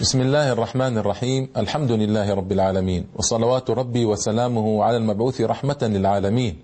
بسم 0.00 0.20
الله 0.20 0.52
الرحمن 0.52 0.98
الرحيم 0.98 1.48
الحمد 1.56 1.92
لله 1.92 2.34
رب 2.34 2.52
العالمين 2.52 3.06
وصلوات 3.16 3.70
ربي 3.70 4.04
وسلامه 4.04 4.84
على 4.84 4.96
المبعوث 4.96 5.40
رحمة 5.40 5.78
للعالمين 5.82 6.56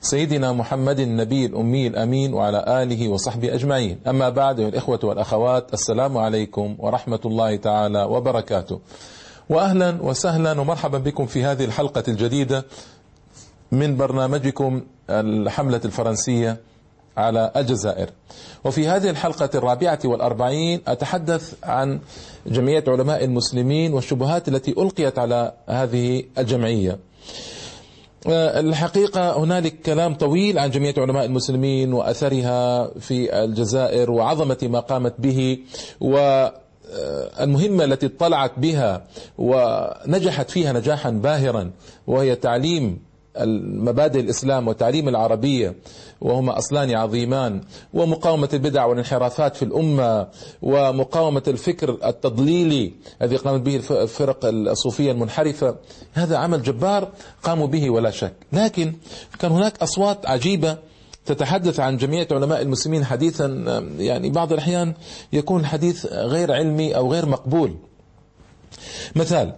سيدنا 0.00 0.52
محمد 0.52 1.00
النبي 1.00 1.46
الأمي 1.46 1.86
الأمين 1.86 2.34
وعلى 2.34 2.64
آله 2.82 3.08
وصحبه 3.08 3.54
أجمعين 3.54 3.98
أما 4.06 4.28
بعد 4.28 4.60
الإخوة 4.60 5.00
والأخوات 5.02 5.74
السلام 5.74 6.18
عليكم 6.18 6.76
ورحمة 6.78 7.20
الله 7.24 7.56
تعالى 7.56 8.02
وبركاته 8.04 8.80
وأهلا 9.50 10.02
وسهلا 10.02 10.60
ومرحبا 10.60 10.98
بكم 10.98 11.26
في 11.26 11.44
هذه 11.44 11.64
الحلقة 11.64 12.04
الجديدة 12.08 12.64
من 13.72 13.96
برنامجكم 13.96 14.82
الحملة 15.10 15.80
الفرنسية 15.84 16.56
على 17.16 17.52
الجزائر. 17.56 18.10
وفي 18.64 18.88
هذه 18.88 19.10
الحلقة 19.10 19.50
الرابعة 19.54 19.98
والأربعين 20.04 20.80
أتحدث 20.88 21.54
عن 21.64 22.00
جمعية 22.46 22.84
علماء 22.88 23.24
المسلمين 23.24 23.92
والشبهات 23.94 24.48
التي 24.48 24.70
ألقيت 24.70 25.18
على 25.18 25.52
هذه 25.68 26.22
الجمعية. 26.38 26.98
الحقيقة 28.28 29.38
هنالك 29.38 29.80
كلام 29.80 30.14
طويل 30.14 30.58
عن 30.58 30.70
جمعية 30.70 30.94
علماء 30.98 31.24
المسلمين 31.24 31.92
وأثرها 31.92 32.90
في 32.98 33.44
الجزائر 33.44 34.10
وعظمة 34.10 34.58
ما 34.62 34.80
قامت 34.80 35.14
به 35.18 35.58
و 36.00 36.46
المهمة 37.40 37.84
التي 37.84 38.06
اطلعت 38.06 38.52
بها 38.58 39.04
ونجحت 39.38 40.50
فيها 40.50 40.72
نجاحا 40.72 41.10
باهرا 41.10 41.70
وهي 42.06 42.34
تعليم 42.34 42.98
المبادئ 43.42 44.20
الإسلام 44.20 44.68
وتعليم 44.68 45.08
العربية 45.08 45.74
وهما 46.20 46.58
أصلان 46.58 46.94
عظيمان 46.94 47.60
ومقاومة 47.94 48.48
البدع 48.52 48.84
والانحرافات 48.84 49.56
في 49.56 49.64
الأمة 49.64 50.28
ومقاومة 50.62 51.42
الفكر 51.48 51.98
التضليلي 52.04 52.92
الذي 53.22 53.36
قامت 53.36 53.60
به 53.60 53.76
الفرق 54.02 54.38
الصوفية 54.44 55.12
المنحرفة. 55.12 55.76
هذا 56.12 56.36
عمل 56.36 56.62
جبار 56.62 57.08
قاموا 57.42 57.66
به 57.66 57.90
ولا 57.90 58.10
شك. 58.10 58.34
لكن 58.52 58.94
كان 59.38 59.52
هناك 59.52 59.82
أصوات 59.82 60.26
عجيبة 60.26 60.78
تتحدث 61.26 61.80
عن 61.80 61.96
جمعية 61.96 62.28
علماء 62.32 62.62
المسلمين 62.62 63.04
حديثا 63.04 63.46
يعني 63.98 64.30
بعض 64.30 64.52
الأحيان 64.52 64.94
يكون 65.32 65.66
حديث 65.66 66.06
غير 66.06 66.52
علمي 66.52 66.96
أو 66.96 67.12
غير 67.12 67.26
مقبول. 67.26 67.76
مثال 69.16 69.52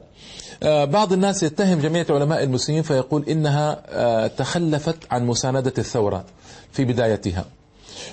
بعض 0.62 1.12
الناس 1.12 1.42
يتهم 1.42 1.78
جمعية 1.80 2.06
علماء 2.10 2.42
المسلمين 2.42 2.82
فيقول 2.82 3.24
إنها 3.28 4.28
تخلفت 4.28 4.96
عن 5.10 5.26
مساندة 5.26 5.72
الثورة 5.78 6.24
في 6.72 6.84
بدايتها. 6.84 7.44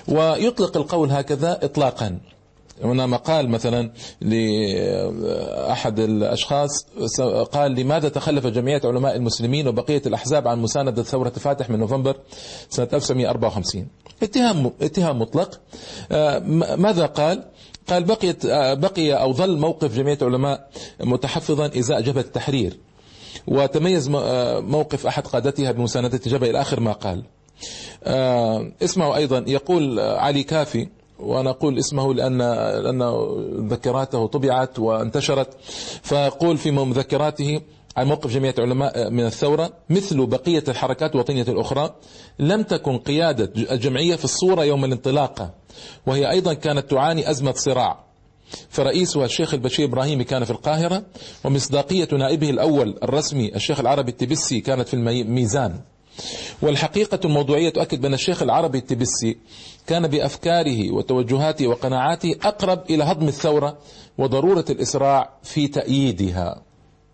ويطلق 0.08 0.76
القول 0.76 1.10
هكذا 1.10 1.58
إطلاقا. 1.62 2.18
هنا 2.84 3.06
مقال 3.06 3.48
مثلا 3.48 3.90
لأحد 4.20 5.98
الأشخاص 6.00 6.86
قال 7.52 7.72
لماذا 7.72 8.08
تخلف 8.08 8.46
جمعية 8.46 8.80
علماء 8.84 9.16
المسلمين 9.16 9.68
وبقية 9.68 10.02
الأحزاب 10.06 10.48
عن 10.48 10.58
مساندة 10.58 11.02
ثورة 11.02 11.28
فاتح 11.30 11.70
من 11.70 11.78
نوفمبر 11.78 12.16
سنة 12.70 12.88
1954 12.92 13.86
اتهام 14.22 14.70
اتهام 14.82 15.18
مطلق. 15.18 15.60
ماذا 16.78 17.06
قال؟ 17.06 17.44
قال 17.88 18.04
بقيت 18.04 18.46
بقي 18.78 19.12
أو 19.12 19.32
ظل 19.32 19.58
موقف 19.58 19.96
جمعية 19.96 20.18
علماء 20.22 20.68
متحفظا 21.00 21.66
إزاء 21.78 22.00
جبهة 22.00 22.20
التحرير 22.20 22.76
وتميز 23.46 24.08
موقف 24.60 25.06
أحد 25.06 25.26
قادتها 25.26 25.72
بمساندة 25.72 26.20
جبهه 26.26 26.50
إلى 26.50 26.60
آخر 26.60 26.80
ما 26.80 26.92
قال. 26.92 27.22
اسمعوا 28.82 29.16
أيضا 29.16 29.44
يقول 29.46 30.00
علي 30.00 30.42
كافي 30.42 30.88
وأنا 31.20 31.50
أقول 31.50 31.78
اسمه 31.78 32.14
لأن 32.14 32.38
لأن 32.82 33.02
ذكراته 33.68 34.26
طبعت 34.26 34.78
وانتشرت 34.78 35.48
فيقول 36.02 36.58
في 36.58 36.70
مذكراته 36.70 37.60
عن 37.96 38.06
موقف 38.06 38.30
جمعية 38.34 38.54
علماء 38.58 39.10
من 39.10 39.26
الثورة 39.26 39.70
مثل 39.90 40.26
بقية 40.26 40.64
الحركات 40.68 41.14
الوطنية 41.14 41.42
الأخرى 41.42 41.94
لم 42.38 42.62
تكن 42.62 42.98
قيادة 42.98 43.52
الجمعية 43.56 44.16
في 44.16 44.24
الصورة 44.24 44.64
يوم 44.64 44.84
الانطلاقة 44.84 45.50
وهي 46.06 46.30
أيضا 46.30 46.54
كانت 46.54 46.90
تعاني 46.90 47.30
أزمة 47.30 47.52
صراع. 47.52 48.06
فرئيسها 48.68 49.24
الشيخ 49.24 49.54
البشير 49.54 49.86
إبراهيمي 49.88 50.24
كان 50.24 50.44
في 50.44 50.50
القاهرة 50.50 51.02
ومصداقية 51.44 52.08
نائبه 52.12 52.50
الأول 52.50 52.98
الرسمي 53.02 53.54
الشيخ 53.54 53.80
العربي 53.80 54.10
التبسي 54.10 54.60
كانت 54.60 54.88
في 54.88 54.94
الميزان 54.94 55.80
والحقيقة 56.62 57.20
الموضوعية 57.24 57.70
تؤكد 57.70 58.00
بأن 58.00 58.14
الشيخ 58.14 58.42
العربي 58.42 58.78
التبسي 58.78 59.38
كان 59.86 60.08
بأفكاره 60.08 60.90
وتوجهاته 60.90 61.66
وقناعاته 61.66 62.36
أقرب 62.42 62.82
إلى 62.90 63.04
هضم 63.04 63.28
الثورة 63.28 63.78
وضرورة 64.18 64.64
الإسراع 64.70 65.30
في 65.42 65.68
تأييدها. 65.68 66.62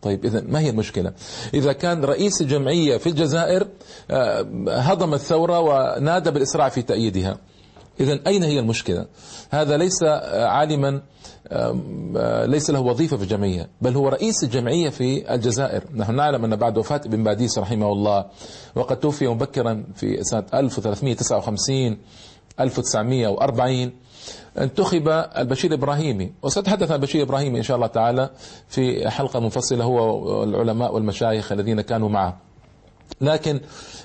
طيب 0.02 0.24
إذا 0.24 0.40
ما 0.40 0.60
هي 0.60 0.70
المشكلة؟ 0.70 1.12
إذا 1.54 1.72
كان 1.72 2.04
رئيس 2.04 2.40
الجمعية 2.40 2.96
في 2.96 3.08
الجزائر 3.08 3.66
هضم 4.68 5.14
الثورة 5.14 5.60
ونادى 5.60 6.30
بالإسراع 6.30 6.68
في 6.68 6.82
تأييدها. 6.82 7.38
إذا 8.00 8.20
أين 8.26 8.42
هي 8.42 8.58
المشكلة؟ 8.58 9.06
هذا 9.50 9.76
ليس 9.76 10.02
عالما 10.32 11.02
ليس 12.46 12.70
له 12.70 12.80
وظيفة 12.80 13.16
في 13.16 13.22
الجمعية 13.22 13.68
بل 13.80 13.96
هو 13.96 14.08
رئيس 14.08 14.44
الجمعية 14.44 14.88
في 14.88 15.34
الجزائر. 15.34 15.84
نحن 15.94 16.14
نعلم 16.14 16.44
أن 16.44 16.56
بعد 16.56 16.78
وفاة 16.78 17.00
ابن 17.06 17.24
باديس 17.24 17.58
رحمه 17.58 17.92
الله 17.92 18.26
وقد 18.74 19.00
توفي 19.00 19.28
مبكرا 19.28 19.84
في 19.94 20.24
سنة 20.24 20.44
1359 20.54 21.98
1940 22.60 23.92
انتخب 24.58 25.08
البشير 25.08 25.74
إبراهيمي. 25.74 26.32
وسأتحدث 26.42 26.90
عن 26.90 26.96
البشير 26.96 27.22
إبراهيمي 27.22 27.58
إن 27.58 27.62
شاء 27.62 27.76
الله 27.76 27.86
تعالى 27.86 28.30
في 28.68 29.10
حلقة 29.10 29.40
منفصلة 29.40 29.84
هو 29.84 30.18
والعلماء 30.40 30.94
والمشايخ 30.94 31.52
الذين 31.52 31.80
كانوا 31.80 32.08
معه. 32.08 32.36
لكن 33.20 33.60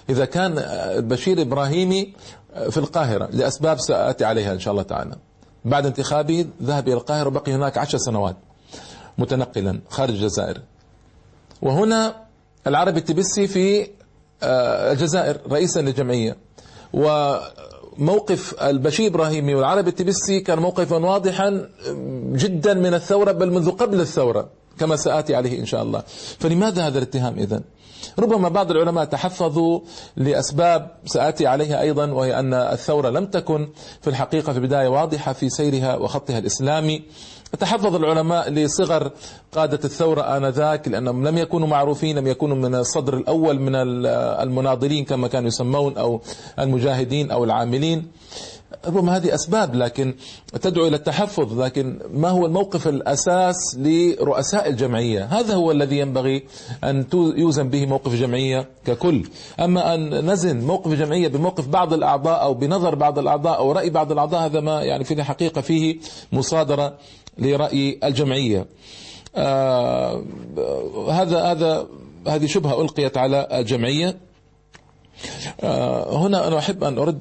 إذا 0.09 0.25
كان 0.25 0.57
البشير 0.97 1.41
إبراهيمي 1.41 2.13
في 2.69 2.77
القاهرة 2.77 3.29
لأسباب 3.31 3.79
سآتي 3.79 4.25
عليها 4.25 4.53
إن 4.53 4.59
شاء 4.59 4.71
الله 4.71 4.83
تعالى. 4.83 5.15
بعد 5.65 5.85
انتخابه 5.85 6.45
ذهب 6.63 6.87
إلى 6.87 6.93
القاهرة 6.93 7.27
وبقي 7.27 7.51
هناك 7.53 7.77
عشر 7.77 7.97
سنوات 7.97 8.35
متنقلا 9.17 9.79
خارج 9.89 10.13
الجزائر. 10.13 10.61
وهنا 11.61 12.15
العربي 12.67 12.99
التبسي 12.99 13.47
في 13.47 13.87
الجزائر 14.43 15.37
رئيسا 15.51 15.79
للجمعية. 15.79 16.37
وموقف 16.93 18.63
البشير 18.63 19.07
إبراهيمي 19.11 19.55
والعربي 19.55 19.89
التبسي 19.89 20.39
كان 20.39 20.59
موقفا 20.59 20.95
واضحا 20.97 21.69
جدا 22.31 22.73
من 22.73 22.93
الثورة 22.93 23.31
بل 23.31 23.51
منذ 23.51 23.71
قبل 23.71 24.01
الثورة. 24.01 24.49
كما 24.79 24.95
سآتي 24.95 25.35
عليه 25.35 25.59
إن 25.59 25.65
شاء 25.65 25.83
الله. 25.83 26.03
فلماذا 26.39 26.87
هذا 26.87 26.97
الاتهام 26.97 27.39
إذن؟ 27.39 27.61
ربما 28.19 28.49
بعض 28.49 28.71
العلماء 28.71 29.05
تحفظوا 29.05 29.79
لأسباب 30.17 30.91
سآتي 31.05 31.47
عليها 31.47 31.81
أيضا 31.81 32.11
وهي 32.11 32.39
أن 32.39 32.53
الثورة 32.53 33.09
لم 33.09 33.25
تكن 33.25 33.69
في 34.01 34.09
الحقيقة 34.09 34.51
في 34.53 34.59
البداية 34.59 34.87
واضحة 34.87 35.33
في 35.33 35.49
سيرها 35.49 35.95
وخطها 35.95 36.37
الإسلامي. 36.37 37.01
تحفظ 37.59 37.95
العلماء 37.95 38.49
لصغر 38.49 39.11
قادة 39.51 39.79
الثورة 39.85 40.21
آنذاك 40.21 40.87
لأنهم 40.87 41.27
لم 41.27 41.37
يكونوا 41.37 41.67
معروفين 41.67 42.17
لم 42.17 42.27
يكونوا 42.27 42.55
من 42.55 42.75
الصدر 42.75 43.17
الأول 43.17 43.59
من 43.59 43.75
المناضلين 43.75 45.05
كما 45.05 45.27
كانوا 45.27 45.47
يسمون 45.47 45.97
أو 45.97 46.21
المجاهدين 46.59 47.31
أو 47.31 47.43
العاملين. 47.43 48.07
ربما 48.85 49.17
هذه 49.17 49.35
أسباب 49.35 49.75
لكن 49.75 50.15
تدعو 50.61 50.87
إلى 50.87 50.95
التحفظ 50.95 51.61
لكن 51.61 51.99
ما 52.13 52.29
هو 52.29 52.45
الموقف 52.45 52.87
الأساس 52.87 53.55
لرؤساء 53.77 54.69
الجمعية؟ 54.69 55.25
هذا 55.25 55.53
هو 55.55 55.71
الذي 55.71 55.99
ينبغي 55.99 56.43
أن 56.83 57.05
يوزن 57.13 57.69
به 57.69 57.85
موقف 57.85 58.13
الجمعية 58.13 58.69
ككل. 58.85 59.23
أما 59.59 59.93
أن 59.93 60.31
نزن 60.31 60.59
موقف 60.59 60.91
الجمعية 60.91 61.27
بموقف 61.27 61.67
بعض 61.67 61.93
الأعضاء 61.93 62.41
أو 62.41 62.53
بنظر 62.53 62.95
بعض 62.95 63.19
الأعضاء 63.19 63.57
أو 63.57 63.71
رأي 63.71 63.89
بعض 63.89 64.11
الأعضاء 64.11 64.45
هذا 64.45 64.59
ما 64.59 64.83
يعني 64.83 65.03
في 65.03 65.13
الحقيقة 65.13 65.61
فيه 65.61 65.97
مصادرة 66.31 66.97
لرأي 67.37 67.99
الجمعية. 68.03 68.65
آه 69.35 70.23
هذا 71.09 71.41
هذا 71.41 71.87
هذه 72.27 72.45
شبهة 72.45 72.81
ألقيت 72.81 73.17
على 73.17 73.47
الجمعية. 73.51 74.17
آه 75.61 76.17
هنا 76.17 76.47
أنا 76.47 76.57
أحب 76.57 76.83
أن 76.83 76.97
أرد 76.97 77.19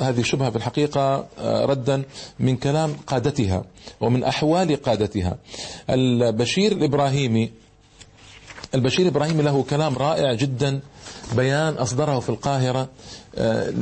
هذه 0.00 0.20
الشبهة 0.20 0.50
في 0.50 0.56
الحقيقة 0.56 1.26
ردا 1.64 2.02
من 2.38 2.56
كلام 2.56 2.96
قادتها 3.06 3.64
ومن 4.00 4.24
أحوال 4.24 4.82
قادتها. 4.82 5.36
البشير 5.90 6.72
الإبراهيمي 6.72 7.50
البشير 8.74 9.06
الإبراهيمي 9.06 9.42
له 9.42 9.62
كلام 9.62 9.98
رائع 9.98 10.32
جدا 10.32 10.80
بيان 11.36 11.74
أصدره 11.74 12.20
في 12.20 12.28
القاهرة 12.28 12.88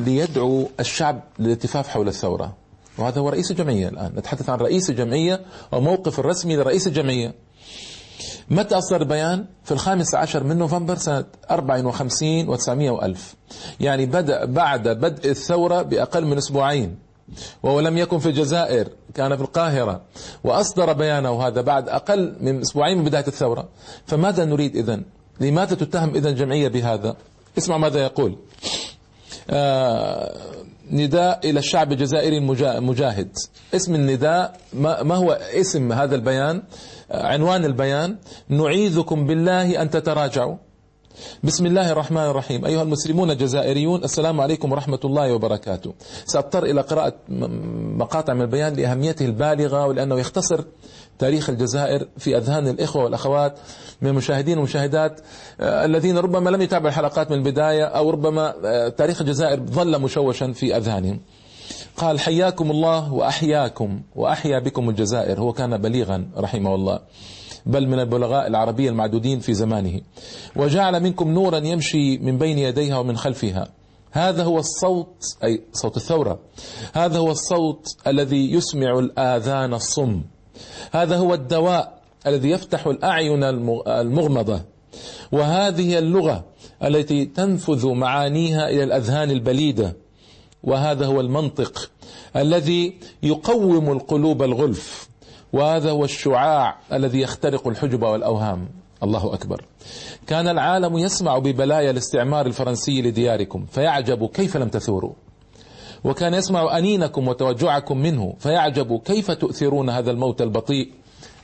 ليدعو 0.07 0.69
الشعب 0.81 1.23
للالتفاف 1.39 1.89
حول 1.89 2.09
الثورة. 2.09 2.57
وهذا 2.99 3.21
هو 3.21 3.29
رئيس 3.29 3.51
الجمعية 3.51 3.89
الآن. 3.89 4.12
نتحدث 4.17 4.51
عن 4.51 4.59
رئيس 4.59 4.91
الجمعية 4.91 5.41
وموقف 5.73 6.21
الرسمي 6.21 6.57
لرئيس 6.57 6.87
الجمعية. 6.87 7.35
متى 8.50 8.79
أصدر 8.79 9.00
البيان؟ 9.00 9.47
في 9.64 9.73
الخامس 9.73 10.14
عشر 10.14 10.44
من 10.44 10.58
نوفمبر 10.58 10.97
سنة 10.97 11.25
54 11.50 12.56
و900 12.56 12.69
وألف. 12.69 13.35
يعني 13.81 14.06
بدأ 14.06 14.44
بعد 14.44 14.88
بدء 14.88 15.31
الثورة 15.31 15.82
بأقل 15.82 16.25
من 16.25 16.37
أسبوعين. 16.37 16.99
وهو 17.62 17.81
لم 17.81 17.99
يكن 17.99 18.19
في 18.19 18.26
الجزائر 18.26 18.88
كان 19.14 19.37
في 19.37 19.43
القاهرة. 19.43 20.00
وأصدر 20.44 20.93
بيانه 20.93 21.47
هذا 21.47 21.61
بعد 21.61 21.88
أقل 21.88 22.37
من 22.41 22.61
أسبوعين 22.61 22.99
من 22.99 23.05
بداية 23.05 23.26
الثورة. 23.26 23.69
فماذا 24.06 24.44
نريد 24.44 24.76
إذن؟ 24.76 25.02
لماذا 25.41 25.75
تتهم 25.75 26.14
إذن 26.14 26.35
جمعية 26.35 26.69
بهذا؟ 26.69 27.17
اسمع 27.58 27.76
ماذا 27.76 28.02
يقول. 28.02 28.37
آه 29.50 30.35
نداء 30.91 31.51
إلى 31.51 31.59
الشعب 31.59 31.93
الجزائري 31.93 32.39
المجاهد 32.39 33.29
اسم 33.75 33.95
النداء 33.95 34.57
ما 34.75 35.15
هو 35.15 35.33
اسم 35.33 35.93
هذا 35.93 36.15
البيان؟ 36.15 36.63
عنوان 37.11 37.65
البيان 37.65 38.17
نعيذكم 38.49 39.27
بالله 39.27 39.83
أن 39.83 39.91
تتراجعوا. 39.91 40.57
بسم 41.45 41.67
الله 41.67 41.93
الرحمن 41.93 42.23
الرحيم. 42.23 42.65
أيها 42.65 42.83
المسلمون 42.83 43.31
الجزائريون 43.31 44.05
السلام 44.05 44.41
عليكم 44.41 44.73
ورحمة 44.73 45.01
الله 45.05 45.33
وبركاته. 45.35 45.95
سأضطر 46.25 46.65
إلى 46.65 46.81
قراءة 46.81 47.15
مقاطع 47.99 48.35
من 48.35 48.43
البيان 48.43 48.75
لأهميته 48.75 49.27
البالغة 49.27 49.87
ولأنه 49.87 50.19
يختصر 50.19 50.65
تاريخ 51.21 51.51
الجزائر 51.51 52.09
في 52.19 52.37
أذهان 52.37 52.69
الإخوة 52.69 53.05
والأخوات 53.05 53.59
من 54.03 54.09
المشاهدين 54.09 54.59
والمشاهدات 54.59 55.21
آه، 55.61 55.85
الذين 55.85 56.19
ربما 56.19 56.51
لم 56.51 56.63
يتابعوا 56.63 56.89
الحلقات 56.89 57.31
من 57.31 57.37
البداية 57.37 57.85
أو 57.85 58.11
ربما 58.11 58.55
آه، 58.65 58.89
تاريخ 58.89 59.21
الجزائر 59.21 59.61
ظل 59.61 60.01
مشوشا 60.01 60.53
في 60.53 60.77
أذهانهم. 60.77 61.21
قال 61.97 62.21
حياكم 62.21 62.71
الله 62.71 63.13
وأحياكم 63.13 64.01
وأحيا 64.17 64.59
بكم 64.59 64.91
الجزائر. 64.91 65.41
هو 65.41 65.53
كان 65.53 65.77
بليغا 65.77 66.27
رحمه 66.37 66.75
الله 66.75 66.99
بل 67.67 67.89
من 67.89 68.01
البلغاء 68.01 68.47
العربية 68.47 68.91
المعدودين 68.91 69.41
في 69.41 69.55
زمانه. 69.55 70.01
وجعل 70.57 71.03
منكم 71.03 71.29
نورا 71.29 71.59
يمشي 71.59 72.19
من 72.19 72.39
بين 72.39 72.59
يديها 72.59 72.99
ومن 72.99 73.17
خلفها. 73.17 73.69
هذا 74.13 74.45
هو 74.45 74.59
الصوت 74.59 75.17
أي 75.45 75.63
صوت 75.73 75.97
الثورة. 75.97 76.39
هذا 76.93 77.19
هو 77.19 77.31
الصوت 77.31 77.87
الذي 78.07 78.53
يسمع 78.53 78.99
الآذان 78.99 79.75
الصم. 79.75 80.23
هذا 80.93 81.17
هو 81.17 81.35
الدواء 81.35 82.01
الذي 82.27 82.51
يفتح 82.51 82.87
الأعين 82.87 83.45
المغمضة. 83.89 84.61
وهذه 85.33 85.99
اللغة 85.99 86.45
التي 86.85 87.25
تنفذ 87.25 87.87
معانيها 87.87 88.69
إلى 88.69 88.85
الأذهان 88.85 89.31
البليدة. 89.31 89.97
وهذا 90.65 91.07
هو 91.07 91.21
المنطق 91.21 91.91
الذي 92.37 92.99
يقوم 93.23 93.93
القلوب 93.93 94.43
الغلف. 94.43 95.09
وهذا 95.53 95.91
هو 95.91 96.05
الشعاع 96.05 96.79
الذي 96.93 97.21
يخترق 97.21 97.69
الحجب 97.69 98.03
والأوهام. 98.03 98.69
الله 99.03 99.35
أكبر. 99.35 99.65
كان 100.27 100.49
العالم 100.49 100.99
يسمع 100.99 101.39
ببلايا 101.39 101.91
الاستعمار 101.91 102.47
الفرنسي 102.47 103.03
لدياركم 103.03 103.67
فيعجب 103.67 104.27
كيف 104.27 104.57
لم 104.57 104.69
تثوروا. 104.69 105.12
وكان 106.05 106.35
يسمع 106.35 106.79
أنينكم 106.79 107.29
وتوجعكم 107.29 107.99
منه 107.99 108.35
فيعجب 108.38 109.00
كيف 109.05 109.31
تؤثرون 109.31 109.91
هذا 109.91 110.11
الموت 110.11 110.43
البطيء 110.43 110.91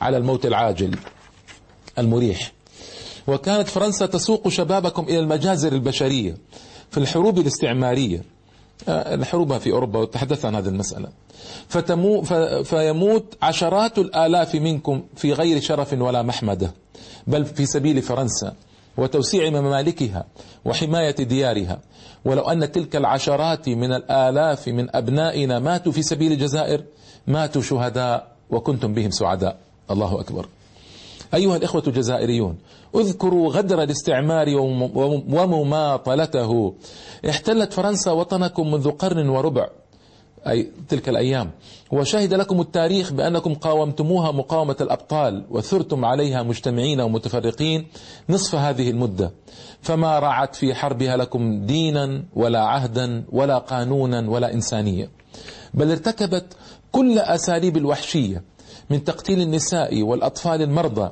على 0.01 0.17
الموت 0.17 0.47
العاجل 0.47 0.97
المريح. 1.99 2.53
وكانت 3.27 3.69
فرنسا 3.69 4.07
تسوق 4.07 4.49
شبابكم 4.49 5.03
إلى 5.03 5.19
المجازر 5.19 5.73
البشرية 5.73 6.37
في 6.91 6.99
الحروب 6.99 7.39
الاستعمارية. 7.39 8.23
آه، 8.89 9.15
الحروب 9.15 9.59
في 9.59 9.73
أوروبا 9.73 9.99
وتحدث 10.01 10.45
عن 10.45 10.55
هذه 10.55 10.69
المسألة. 10.69 11.09
فتمو 11.69 12.23
فيموت 12.63 13.37
عشرات 13.43 13.99
الآلاف 13.99 14.55
منكم 14.55 15.03
في 15.17 15.33
غير 15.33 15.61
شرف 15.61 15.93
ولا 15.93 16.23
محمدة 16.23 16.75
بل 17.27 17.45
في 17.45 17.67
سبيل 17.67 18.03
فرنسا 18.03 18.55
وتوسيع 18.97 19.51
ممالكها 19.51 20.25
وحماية 20.65 21.17
ديارها. 21.17 21.81
ولو 22.27 22.43
أن 22.43 22.73
تلك 22.73 22.97
العشرات 22.97 23.69
من 23.69 23.93
الآلاف 23.93 24.69
من 24.69 24.97
أبنائنا 24.97 25.59
ماتوا 25.59 25.93
في 25.93 26.03
سبيل 26.03 26.33
الجزائر 26.33 26.83
ماتوا 27.27 27.63
شهداء 27.63 28.27
وكنتم 28.51 28.95
بهم 28.95 29.11
سعداء. 29.11 29.57
الله 29.91 30.21
أكبر. 30.21 30.47
أيها 31.35 31.57
الإخوة 31.57 31.83
الجزائريون 31.87 32.57
اذكروا 32.95 33.53
غدر 33.53 33.83
الاستعمار 33.83 34.49
ومماطلته. 35.29 36.75
احتلت 37.29 37.73
فرنسا 37.73 38.11
وطنكم 38.11 38.71
منذ 38.71 38.91
قرن 38.91 39.29
وربع. 39.29 39.67
أي 40.49 40.71
تلك 40.89 41.09
الأيام. 41.09 41.51
وشهد 41.93 42.35
لكم 42.35 42.61
التاريخ 42.61 43.13
بأنكم 43.13 43.55
قاومتموها 43.55 44.33
مقاومة 44.33 44.77
الأبطال 44.81 45.45
وثرتم 45.51 46.05
عليها 46.05 46.43
مجتمعين 46.43 47.01
ومتفرقين 47.01 47.87
نصف 48.29 48.55
هذه 48.55 48.91
المدة. 48.91 49.33
فما 49.83 50.19
رعت 50.19 50.57
في 50.57 50.75
حربها 50.75 51.17
لكم 51.17 51.67
دينا 51.67 52.23
ولا 52.35 52.61
عهدا 52.65 53.25
ولا 53.33 53.59
قانونا 53.59 54.31
ولا 54.31 54.55
إنسانية. 54.55 55.11
بل 55.75 55.91
ارتكبت 55.91 56.57
كل 56.93 57.19
أساليب 57.19 57.77
الوحشية 57.77 58.43
من 58.91 59.05
تقتيل 59.05 59.41
النساء 59.41 60.03
والأطفال 60.03 60.63
المرضى 60.63 61.11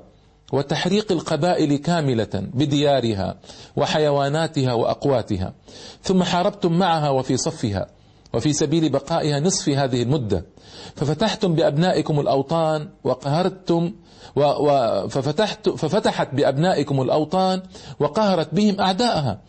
وتحريق 0.52 1.12
القبائل 1.12 1.76
كاملة 1.76 2.28
بديارها 2.34 3.36
وحيواناتها 3.76 4.72
وأقواتها. 4.72 5.54
ثم 6.02 6.22
حاربتم 6.22 6.72
معها 6.72 7.10
وفي 7.10 7.36
صفها. 7.36 7.93
وفي 8.34 8.52
سبيل 8.52 8.88
بقائها 8.88 9.40
نصف 9.40 9.68
هذه 9.68 10.02
المدة. 10.02 10.44
ففتحتم 10.96 11.54
بأبنائكم 11.54 12.20
الأوطان 12.20 12.88
وقهرتم 13.04 13.92
و 14.36 14.40
و 14.40 14.68
ففتحت 15.08 15.68
ففتحت 15.68 16.34
بأبنائكم 16.34 17.02
الأوطان 17.02 17.62
وقهرت 18.00 18.54
بهم 18.54 18.80
أعداءها. 18.80 19.40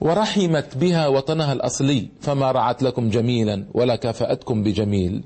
ورحمت 0.00 0.76
بها 0.76 1.08
وطنها 1.08 1.52
الأصلي. 1.52 2.08
فما 2.20 2.52
رعت 2.52 2.82
لكم 2.82 3.10
جميلا 3.10 3.64
ولا 3.74 3.96
كافأتكم 3.96 4.62
بجميل. 4.62 5.24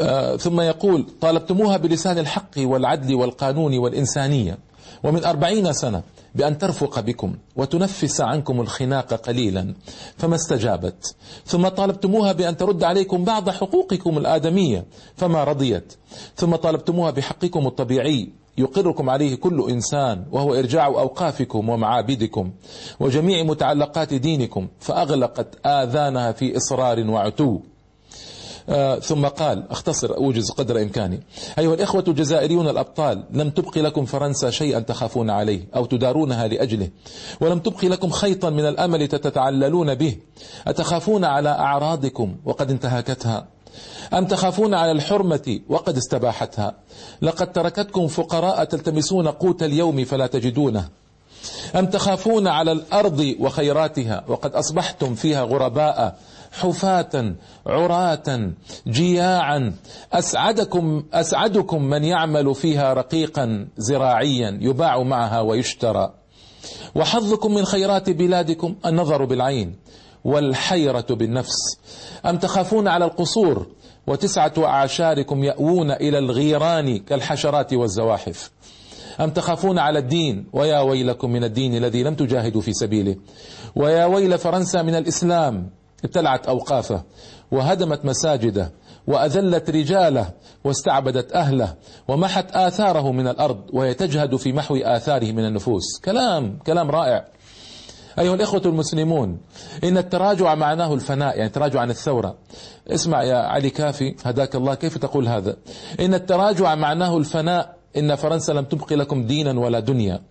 آه 0.00 0.36
ثم 0.36 0.60
يقول 0.60 1.06
طالبتموها 1.20 1.76
بلسان 1.76 2.18
الحق 2.18 2.58
والعدل 2.58 3.14
والقانون 3.14 3.78
والإنسانية. 3.78 4.58
ومن 5.04 5.24
أربعين 5.24 5.72
سنة 5.72 6.02
بأن 6.36 6.58
ترفق 6.58 7.00
بكم 7.00 7.34
وتنفس 7.56 8.20
عنكم 8.20 8.60
الخناق 8.60 9.14
قليلا. 9.14 9.74
فما 10.16 10.34
استجابت. 10.34 11.14
ثم 11.46 11.68
طالبتموها 11.68 12.32
بأن 12.32 12.56
ترد 12.56 12.84
عليكم 12.84 13.24
بعض 13.24 13.50
حقوقكم 13.50 14.18
الآدمية. 14.18 14.84
فما 15.16 15.44
رضيت. 15.44 15.92
ثم 16.36 16.56
طالبتموها 16.56 17.10
بحقكم 17.10 17.66
الطبيعي. 17.66 18.32
يقركم 18.58 19.10
عليه 19.10 19.34
كل 19.34 19.70
إنسان 19.70 20.24
وهو 20.32 20.54
إرجاع 20.54 20.86
أوقافكم 20.86 21.68
ومعابدكم 21.68 22.50
وجميع 23.00 23.42
متعلقات 23.42 24.14
دينكم. 24.14 24.68
فأغلقت 24.80 25.66
آذانها 25.66 26.32
في 26.32 26.56
إصرار 26.56 27.10
وعتو. 27.10 27.60
ثم 29.02 29.26
قال 29.26 29.70
اختصر 29.70 30.16
أوجز 30.16 30.50
قدر 30.50 30.82
إمكاني. 30.82 31.22
أيها 31.58 31.74
الإخوة 31.74 32.04
الجزائريون 32.08 32.68
الأبطال 32.68 33.24
لم 33.30 33.50
تبق 33.50 33.78
لكم 33.78 34.04
فرنسا 34.04 34.50
شيئا 34.50 34.80
تخافون 34.80 35.30
عليه 35.30 35.68
أو 35.76 35.84
تدارونها 35.84 36.46
لأجله. 36.46 36.88
ولم 37.40 37.58
تبق 37.58 37.84
لكم 37.84 38.10
خيطا 38.10 38.50
من 38.50 38.68
الأمل 38.68 39.08
تتعللون 39.08 39.94
به. 39.94 40.16
أتخافون 40.66 41.24
على 41.24 41.48
أعراضكم 41.48 42.36
وقد 42.44 42.70
انتهكتها؟ 42.70 43.46
أم 44.14 44.24
تخافون 44.24 44.74
على 44.74 44.92
الحرمة 44.92 45.60
وقد 45.68 45.96
استباحتها؟ 45.96 46.74
لقد 47.22 47.52
تركتكم 47.52 48.06
فقراء 48.06 48.64
تلتمسون 48.64 49.28
قوت 49.28 49.62
اليوم 49.62 50.04
فلا 50.04 50.26
تجدونه. 50.26 50.88
أم 51.76 51.86
تخافون 51.86 52.48
على 52.48 52.72
الأرض 52.72 53.34
وخيراتها 53.40 54.24
وقد 54.28 54.54
أصبحتم 54.54 55.14
فيها 55.14 55.42
غرباء 55.42 56.18
حفاة 56.60 57.34
عراة 57.66 58.52
جياعا. 58.88 59.74
أسعدكم 60.12 61.04
أسعدكم 61.12 61.82
من 61.82 62.04
يعمل 62.04 62.54
فيها 62.54 62.94
رقيقا 62.94 63.68
زراعيا 63.76 64.58
يباع 64.60 65.02
معها 65.02 65.40
ويشترى. 65.40 66.14
وحظكم 66.94 67.54
من 67.54 67.64
خيرات 67.64 68.10
بلادكم 68.10 68.74
النظر 68.86 69.24
بالعين 69.24 69.76
والحيرة 70.24 71.06
بالنفس. 71.10 71.56
أم 72.26 72.38
تخافون 72.38 72.88
على 72.88 73.04
القصور؟ 73.04 73.66
وتسعة 74.06 74.52
أعشاركم 74.58 75.44
يأوون 75.44 75.90
إلى 75.90 76.18
الغيران 76.18 76.98
كالحشرات 76.98 77.74
والزواحف. 77.74 78.50
أم 79.20 79.30
تخافون 79.30 79.78
على 79.78 79.98
الدين؟ 79.98 80.46
ويا 80.52 80.80
ويلكم 80.80 81.30
من 81.30 81.44
الدين 81.44 81.76
الذي 81.76 82.02
لم 82.02 82.14
تجاهدوا 82.14 82.60
في 82.60 82.72
سبيله. 82.72 83.16
ويا 83.76 84.04
ويل 84.04 84.38
فرنسا 84.38 84.82
من 84.82 84.94
الإسلام. 84.94 85.70
ابتلعت 86.04 86.46
أوقافه 86.46 87.02
وهدمت 87.50 88.04
مساجده 88.04 88.72
وأذلت 89.06 89.70
رجاله 89.70 90.30
واستعبدت 90.64 91.32
أهله 91.32 91.74
ومحت 92.08 92.56
آثاره 92.56 93.12
من 93.12 93.28
الأرض 93.28 93.60
وهي 93.72 93.94
تجهد 93.94 94.36
في 94.36 94.52
محو 94.52 94.76
آثاره 94.76 95.32
من 95.32 95.44
النفوس. 95.44 96.00
كلام 96.04 96.58
كلام 96.66 96.90
رائع. 96.90 97.24
أيها 98.18 98.34
الإخوة 98.34 98.62
المسلمون 98.66 99.38
إن 99.84 99.98
التراجع 99.98 100.54
معناه 100.54 100.94
الفناء 100.94 101.36
يعني 101.36 101.46
التراجع 101.46 101.80
عن 101.80 101.90
الثورة. 101.90 102.36
اسمع 102.88 103.22
يا 103.22 103.36
علي 103.36 103.70
كافي 103.70 104.14
هداك 104.24 104.56
الله 104.56 104.74
كيف 104.74 104.98
تقول 104.98 105.28
هذا؟ 105.28 105.56
إن 106.00 106.14
التراجع 106.14 106.74
معناه 106.74 107.16
الفناء 107.16 107.76
إن 107.96 108.14
فرنسا 108.14 108.52
لم 108.52 108.64
تبق 108.64 108.92
لكم 108.92 109.26
دينا 109.26 109.60
ولا 109.60 109.80
دنيا. 109.80 110.22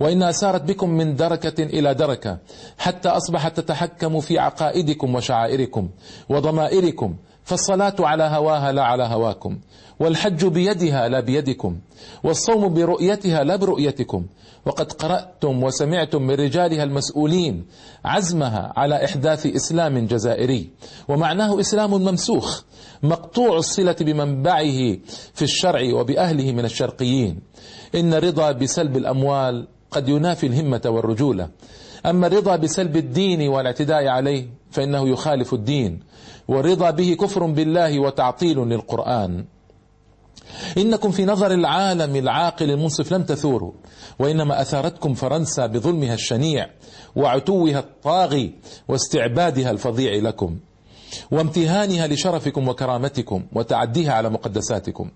وإنها 0.00 0.32
سارت 0.32 0.62
بكم 0.62 0.90
من 0.90 1.16
دركة 1.16 1.62
إلى 1.62 1.94
دركة 1.94 2.38
حتى 2.78 3.08
أصبحت 3.08 3.60
تتحكم 3.60 4.20
في 4.20 4.38
عقائدكم 4.38 5.14
وشعائركم 5.14 5.88
وضمائركم 6.28 7.16
فالصلاة 7.44 7.96
على 8.00 8.24
هواها 8.24 8.72
لا 8.72 8.82
على 8.82 9.04
هواكم 9.04 9.58
والحج 10.00 10.46
بيدها 10.46 11.08
لا 11.08 11.20
بيدكم 11.20 11.78
والصوم 12.24 12.74
برؤيتها 12.74 13.44
لا 13.44 13.56
برؤيتكم. 13.56 14.26
وقد 14.66 14.92
قرأتم 14.92 15.62
وسمعتم 15.62 16.22
من 16.22 16.34
رجالها 16.34 16.84
المسؤولين 16.84 17.66
عزمها 18.04 18.72
على 18.76 19.04
إحداث 19.04 19.46
إسلام 19.46 20.06
جزائري 20.06 20.70
ومعناه 21.08 21.60
إسلام 21.60 21.90
ممسوخ 21.90 22.62
مقطوع 23.02 23.56
الصلة 23.56 23.96
بمنبعه 24.00 24.96
في 25.34 25.42
الشرع 25.42 25.94
وبأهله 25.94 26.52
من 26.52 26.64
الشرقيين. 26.64 27.40
إن 27.94 28.14
الرضا 28.14 28.52
بسلب 28.52 28.96
الأموال 28.96 29.66
قد 29.94 30.08
ينافي 30.08 30.46
الهمة 30.46 30.82
والرجولة. 30.86 31.48
أما 32.06 32.26
الرضا 32.26 32.56
بسلب 32.56 32.96
الدين 32.96 33.48
والاعتداء 33.48 34.06
عليه 34.06 34.46
فإنه 34.70 35.08
يخالف 35.08 35.54
الدين 35.54 36.00
والرضا 36.48 36.90
به 36.90 37.16
كفر 37.20 37.46
بالله 37.46 37.98
وتعطيل 37.98 38.58
للقرآن. 38.58 39.44
إنكم 40.78 41.10
في 41.10 41.24
نظر 41.24 41.50
العالم 41.54 42.16
العاقل 42.16 42.70
المنصف 42.70 43.12
لم 43.12 43.22
تثوروا 43.22 43.72
وإنما 44.18 44.60
أثارتكم 44.60 45.14
فرنسا 45.14 45.66
بظلمها 45.66 46.14
الشنيع 46.14 46.70
وعتوها 47.16 47.78
الطاغي 47.78 48.54
واستعبادها 48.88 49.70
الفظيع 49.70 50.14
لكم. 50.14 50.58
وامتهانها 51.30 52.06
لشرفكم 52.06 52.68
وكرامتكم 52.68 53.42
وتعديها 53.52 54.12
على 54.12 54.30
مقدساتكم. 54.30 55.10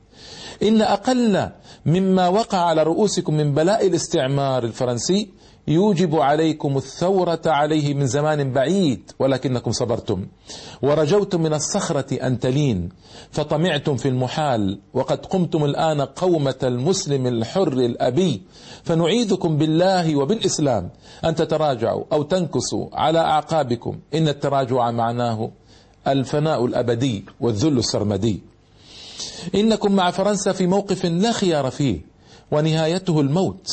إن 0.62 0.82
أقل 0.82 1.48
مما 1.86 2.28
وقع 2.28 2.58
على 2.58 2.82
رؤوسكم 2.82 3.34
من 3.34 3.54
بلاء 3.54 3.86
الاستعمار 3.86 4.64
الفرنسي 4.64 5.28
يوجب 5.68 6.16
عليكم 6.16 6.76
الثورة 6.76 7.40
عليه 7.46 7.94
من 7.94 8.06
زمان 8.06 8.52
بعيد 8.52 9.10
ولكنكم 9.18 9.72
صبرتم. 9.72 10.26
ورجوتم 10.82 11.42
من 11.42 11.54
الصخرة 11.54 12.26
أن 12.26 12.38
تلين. 12.38 12.88
فطمعتم 13.30 13.96
في 13.96 14.08
المحال 14.08 14.80
وقد 14.94 15.26
قمتم 15.26 15.64
الآن 15.64 16.00
قومة 16.00 16.58
المسلم 16.62 17.26
الحر 17.26 17.72
الأبي. 17.72 18.42
فنعيذكم 18.82 19.58
بالله 19.58 20.16
وبالإسلام 20.16 20.90
أن 21.24 21.34
تتراجعوا 21.34 22.04
أو 22.12 22.22
تنكسوا 22.22 22.88
على 22.92 23.18
أعقابكم. 23.18 23.98
إن 24.14 24.28
التراجع 24.28 24.90
معناه 24.90 25.50
الفناء 26.08 26.64
الأبدي 26.64 27.24
والذل 27.40 27.78
السرمدي. 27.78 28.40
إنكم 29.54 29.92
مع 29.92 30.10
فرنسا 30.10 30.52
في 30.52 30.66
موقف 30.66 31.06
لا 31.06 31.32
خيار 31.32 31.70
فيه 31.70 32.00
ونهايته 32.50 33.20
الموت. 33.20 33.68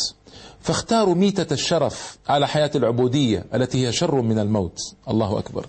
فاختاروا 0.62 1.16
ميتة 1.16 1.54
الشرف 1.54 2.18
على 2.28 2.48
حياة 2.48 2.72
العبودية 2.76 3.46
التي 3.54 3.88
هي 3.88 3.92
شر 3.92 4.22
من 4.22 4.40
الموت. 4.40 4.80
الله 5.10 5.40
أكبر. 5.40 5.66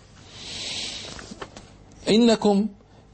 إنكم 2.09 2.67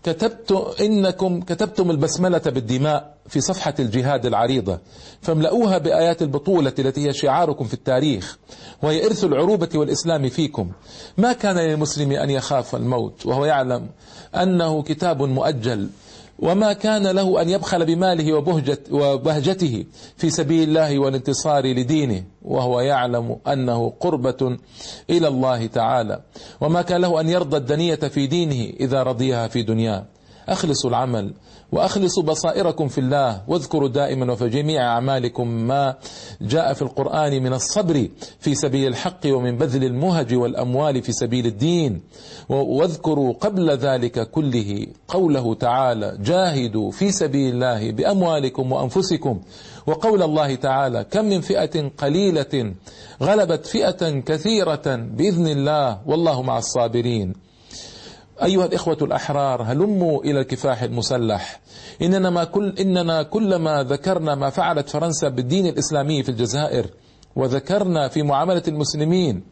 كتبت 0.03 0.77
إنكم 0.81 1.41
كتبتم 1.41 1.91
البسملة 1.91 2.39
بالدماء. 2.39 3.12
في 3.29 3.41
صفحة 3.41 3.75
الجهاد 3.79 4.27
العريضة. 4.27 4.79
فاملؤوها 5.23 5.79
بآيات 5.79 6.23
البطولة 6.23 6.73
التي 6.79 7.09
هي 7.09 7.13
شعاركم 7.13 7.65
في 7.65 7.75
التاريخ 7.75 8.39
وهي 8.83 9.07
إرث 9.07 9.25
العروبة 9.25 9.69
والإسلام 9.75 10.29
فيكم. 10.29 10.73
ما 11.19 11.33
كان 11.33 11.59
للمسلم 11.59 12.13
أن 12.13 12.31
يخاف 12.31 12.75
الموت 12.75 13.27
وهو 13.27 13.45
يعلم 13.45 13.87
أنه 14.35 14.83
كتاب 14.83 15.23
مؤجل 15.23 15.89
وما 16.39 16.73
كان 16.73 17.07
له 17.07 17.43
أن 17.43 17.49
يبخل 17.49 17.87
بماله 17.87 18.33
وبهجت 18.33 18.81
وبهجته 18.91 19.85
في 20.17 20.31
سبيل 20.31 20.69
الله 20.69 20.99
والانتصار 20.99 21.67
لدينه 21.67 22.25
وهو 22.43 22.81
يعلم 22.81 23.37
أنه 23.47 23.93
قربة 24.01 24.57
إلى 25.11 25.29
الله 25.29 25.67
تعالى. 25.67 26.21
وما 26.61 26.83
كان 26.83 27.01
له 27.01 27.21
أن 27.21 27.29
يرضى 27.29 27.57
الدنية 27.57 27.95
في 27.95 28.27
دينه 28.27 28.73
إذا 28.81 29.03
رضيها 29.03 29.49
في 29.49 29.63
دنياه. 29.63 30.05
أخلصوا 30.49 30.91
العمل. 30.91 31.35
وأخلصوا 31.73 32.23
بصائركم 32.23 32.89
في 32.89 32.99
الله 32.99 33.43
واذكروا 33.49 33.89
دائما 33.89 34.33
وفي 34.33 34.49
جميع 34.49 34.83
أعمالكم 34.83 35.49
ما 35.49 35.95
جاء 36.41 36.73
في 36.73 36.83
القرآن 36.83 37.43
من 37.43 37.53
الصبر 37.53 38.09
في 38.41 38.55
سبيل 38.55 38.89
الحق 38.89 39.21
ومن 39.27 39.57
بذل 39.57 39.85
المهج 39.85 40.35
والأموال 40.35 41.03
في 41.03 41.13
سبيل 41.13 41.47
الدين. 41.47 42.01
واذكروا 42.49 43.33
قبل 43.33 43.71
ذلك 43.71 44.31
كله 44.31 44.87
قوله 45.09 45.55
تعالى 45.55 46.19
جاهدوا 46.21 46.91
في 46.91 47.13
سبيل 47.13 47.55
الله 47.55 47.91
بأموالكم 47.91 48.73
وأنفسكم. 48.73 49.41
وقول 49.87 50.23
الله 50.23 50.55
تعالى 50.55 51.05
كم 51.11 51.25
من 51.25 51.41
فئة 51.41 51.89
قليلة 51.89 52.75
غلبت 53.23 53.67
فئة 53.67 54.21
كثيرة 54.21 54.97
بإذن 54.97 55.47
الله 55.47 55.99
والله 56.07 56.43
مع 56.43 56.59
الصابرين. 56.59 57.52
أيها 58.43 58.67
الإخوة 58.67 58.99
الأحرار 59.03 59.63
هلموا 59.63 60.25
إلى 60.25 60.41
الكفاح 60.41 60.83
المسلح. 60.83 61.61
إننا, 62.03 62.31
ما 62.31 62.45
كل 62.45 62.75
إننا 62.81 63.23
كلما 63.23 63.83
ذكرنا 63.83 64.35
ما 64.35 64.51
فعلت 64.51 64.89
فرنسا 64.89 65.29
بالدين 65.29 65.67
الإسلامي 65.67 66.23
في 66.23 66.29
الجزائر 66.29 66.87
وذكرنا 67.37 68.09
في 68.09 68.23
معاملة 68.23 68.63
المسلمين 68.69 69.43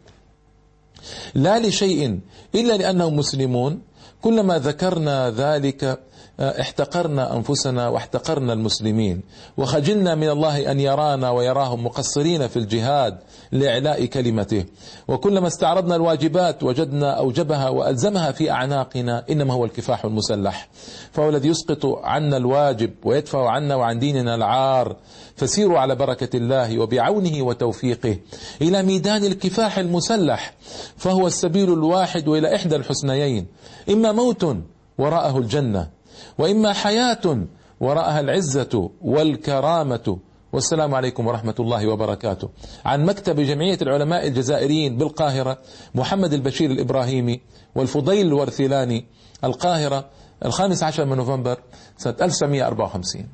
لا 1.34 1.58
لشيء 1.58 2.20
إلا 2.54 2.76
لأنهم 2.76 3.16
مسلمون 3.16 3.82
كلما 4.22 4.58
ذكرنا 4.58 5.30
ذلك 5.30 6.00
احتقرنا 6.40 7.36
أنفسنا 7.36 7.88
واحتقرنا 7.88 8.52
المسلمين. 8.52 9.22
وخجلنا 9.56 10.14
من 10.14 10.28
الله 10.28 10.70
أن 10.70 10.80
يرانا 10.80 11.30
ويراهم 11.30 11.84
مقصرين 11.84 12.48
في 12.48 12.56
الجهاد 12.56 13.18
لإعلاء 13.52 14.04
كلمته. 14.04 14.64
وكلما 15.08 15.46
استعرضنا 15.46 15.96
الواجبات 15.96 16.62
وجدنا 16.62 17.18
أوجبها 17.18 17.68
وألزمها 17.68 18.32
في 18.32 18.50
أعناقنا 18.50 19.24
إنما 19.30 19.54
هو 19.54 19.64
الكفاح 19.64 20.04
المسلح. 20.04 20.68
فهو 21.12 21.28
الذي 21.28 21.48
يسقط 21.48 21.86
عنا 21.86 22.36
الواجب 22.36 22.90
ويدفع 23.04 23.50
عنا 23.50 23.76
وعن 23.76 23.98
ديننا 23.98 24.34
العار. 24.34 24.96
فسيروا 25.36 25.78
على 25.78 25.94
بركة 25.94 26.36
الله 26.36 26.78
وبعونه 26.78 27.42
وتوفيقه 27.42 28.18
إلى 28.62 28.82
ميدان 28.82 29.24
الكفاح 29.24 29.78
المسلح. 29.78 30.54
فهو 30.96 31.26
السبيل 31.26 31.72
الواحد 31.72 32.28
إلى 32.28 32.54
إحدى 32.54 32.76
الحسنيين. 32.76 33.46
إما 33.90 34.12
موت 34.12 34.56
وراءه 34.98 35.38
الجنة. 35.38 35.99
وإما 36.38 36.72
حياة 36.72 37.46
وراءها 37.80 38.20
العزة 38.20 38.90
والكرامة. 39.02 40.18
والسلام 40.52 40.94
عليكم 40.94 41.26
ورحمة 41.26 41.54
الله 41.60 41.86
وبركاته. 41.88 42.48
عن 42.84 43.04
مكتب 43.04 43.40
جمعية 43.40 43.78
العلماء 43.82 44.26
الجزائريين 44.26 44.96
بالقاهرة 44.96 45.58
محمد 45.94 46.32
البشير 46.32 46.70
الإبراهيمي 46.70 47.40
والفضيل 47.74 48.26
الورثلاني 48.26 49.04
القاهرة 49.44 50.04
الخامس 50.44 50.82
عشر 50.82 51.04
من 51.04 51.16
نوفمبر 51.16 51.58
سنة 51.96 52.16
1954 52.22 53.26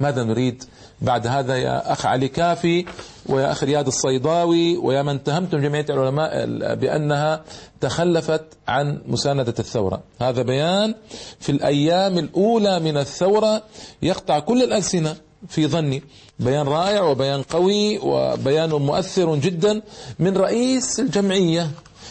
ماذا 0.00 0.22
نريد؟ 0.22 0.64
بعد 1.00 1.26
هذا 1.26 1.56
يا 1.56 1.92
أخ 1.92 2.06
علي 2.06 2.28
كافي 2.28 2.84
ويا 3.26 3.52
أخ 3.52 3.64
رياض 3.64 3.86
الصيداوي 3.86 4.76
ويا 4.76 5.02
من 5.02 5.14
اتهمتم 5.14 5.58
جمعية 5.58 5.86
العلماء 5.90 6.46
بأنها 6.74 7.42
تخلفت 7.80 8.44
عن 8.68 9.00
مساندة 9.06 9.54
الثورة. 9.58 10.02
هذا 10.20 10.42
بيان 10.42 10.94
في 11.40 11.52
الأيام 11.52 12.18
الأولى 12.18 12.80
من 12.80 12.96
الثورة 12.96 13.62
يقطع 14.02 14.38
كل 14.38 14.62
الألسنة 14.62 15.16
في 15.48 15.66
ظني. 15.66 16.02
بيان 16.38 16.66
رائع 16.66 17.02
وبيان 17.02 17.42
قوي 17.42 17.98
وبيان 17.98 18.70
مؤثر 18.70 19.36
جدا 19.36 19.82
من 20.18 20.36
رئيس 20.36 21.00
الجمعية. 21.00 21.70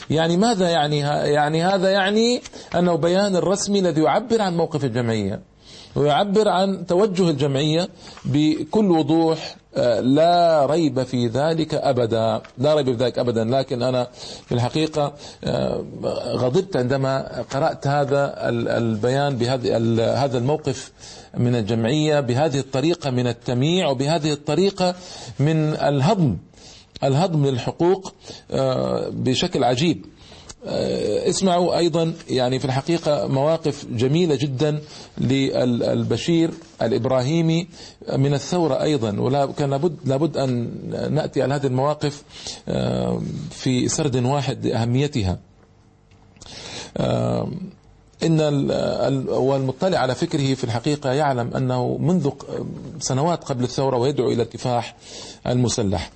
يعني 0.09 0.37
ماذا 0.37 0.69
يعني 0.69 0.99
يعني 0.99 1.63
هذا 1.63 1.89
يعني 1.89 2.41
أنه 2.75 2.95
بيان 2.95 3.35
الرسمي 3.35 3.79
الذي 3.79 4.01
يعبر 4.01 4.41
عن 4.41 4.57
موقف 4.57 4.85
الجمعية. 4.85 5.50
ويعبر 5.95 6.49
عن 6.49 6.85
توجه 6.85 7.29
الجمعية 7.29 7.89
بكل 8.25 8.91
وضوح 8.91 9.55
آه، 9.75 9.99
لا 9.99 10.65
ريب 10.65 11.03
في 11.03 11.27
ذلك 11.27 11.73
أبدا 11.73 12.41
لا 12.57 12.75
ريب 12.75 12.85
في 12.85 13.03
ذلك 13.03 13.19
أبدا. 13.19 13.43
لكن 13.43 13.83
أنا 13.83 14.07
في 14.45 14.51
الحقيقة 14.51 15.13
آه، 15.43 15.83
غضبت 16.27 16.77
عندما 16.77 17.41
قرأت 17.51 17.87
هذا 17.87 18.35
البيان 18.77 19.35
بهذا 19.35 20.13
هذا 20.13 20.37
الموقف 20.37 20.91
من 21.37 21.55
الجمعية 21.55 22.19
بهذه 22.19 22.59
الطريقة 22.59 23.09
من 23.09 23.27
التمييع 23.27 23.87
وبهذه 23.87 24.33
الطريقة 24.33 24.95
من 25.39 25.73
الهضم 25.73 26.37
الهضم 27.03 27.45
للحقوق 27.45 28.13
آه، 28.51 29.09
بشكل 29.09 29.63
عجيب. 29.63 30.05
اسمعوا 30.65 31.77
أيضا 31.77 32.13
يعني 32.29 32.59
في 32.59 32.65
الحقيقة 32.65 33.27
مواقف 33.27 33.85
جميلة 33.85 34.35
جدا 34.35 34.81
للبشير 35.17 36.51
الإبراهيمي 36.81 37.67
من 38.15 38.33
الثورة 38.33 38.81
أيضا 38.81 39.19
ولا 39.19 39.45
كان 39.45 39.69
لابد 39.69 39.97
لابد 40.05 40.37
أن 40.37 40.71
نأتي 41.13 41.41
على 41.41 41.53
هذه 41.53 41.67
المواقف 41.67 42.23
آه، 42.67 43.21
في 43.51 43.87
سرد 43.87 44.15
واحد 44.15 44.65
لأهميتها. 44.65 45.39
آه، 46.97 47.51
إن 48.23 48.39
والمطلع 49.29 49.97
على 49.97 50.15
فكره 50.15 50.53
في 50.53 50.63
الحقيقة 50.63 51.11
يعلم 51.11 51.53
أنه 51.55 51.97
منذ 51.97 52.29
سنوات 52.99 53.43
قبل 53.43 53.63
الثورة 53.63 53.97
ويدعو 53.97 54.31
إلى 54.31 54.43
الكفاح 54.43 54.95
المسلح 55.47 56.11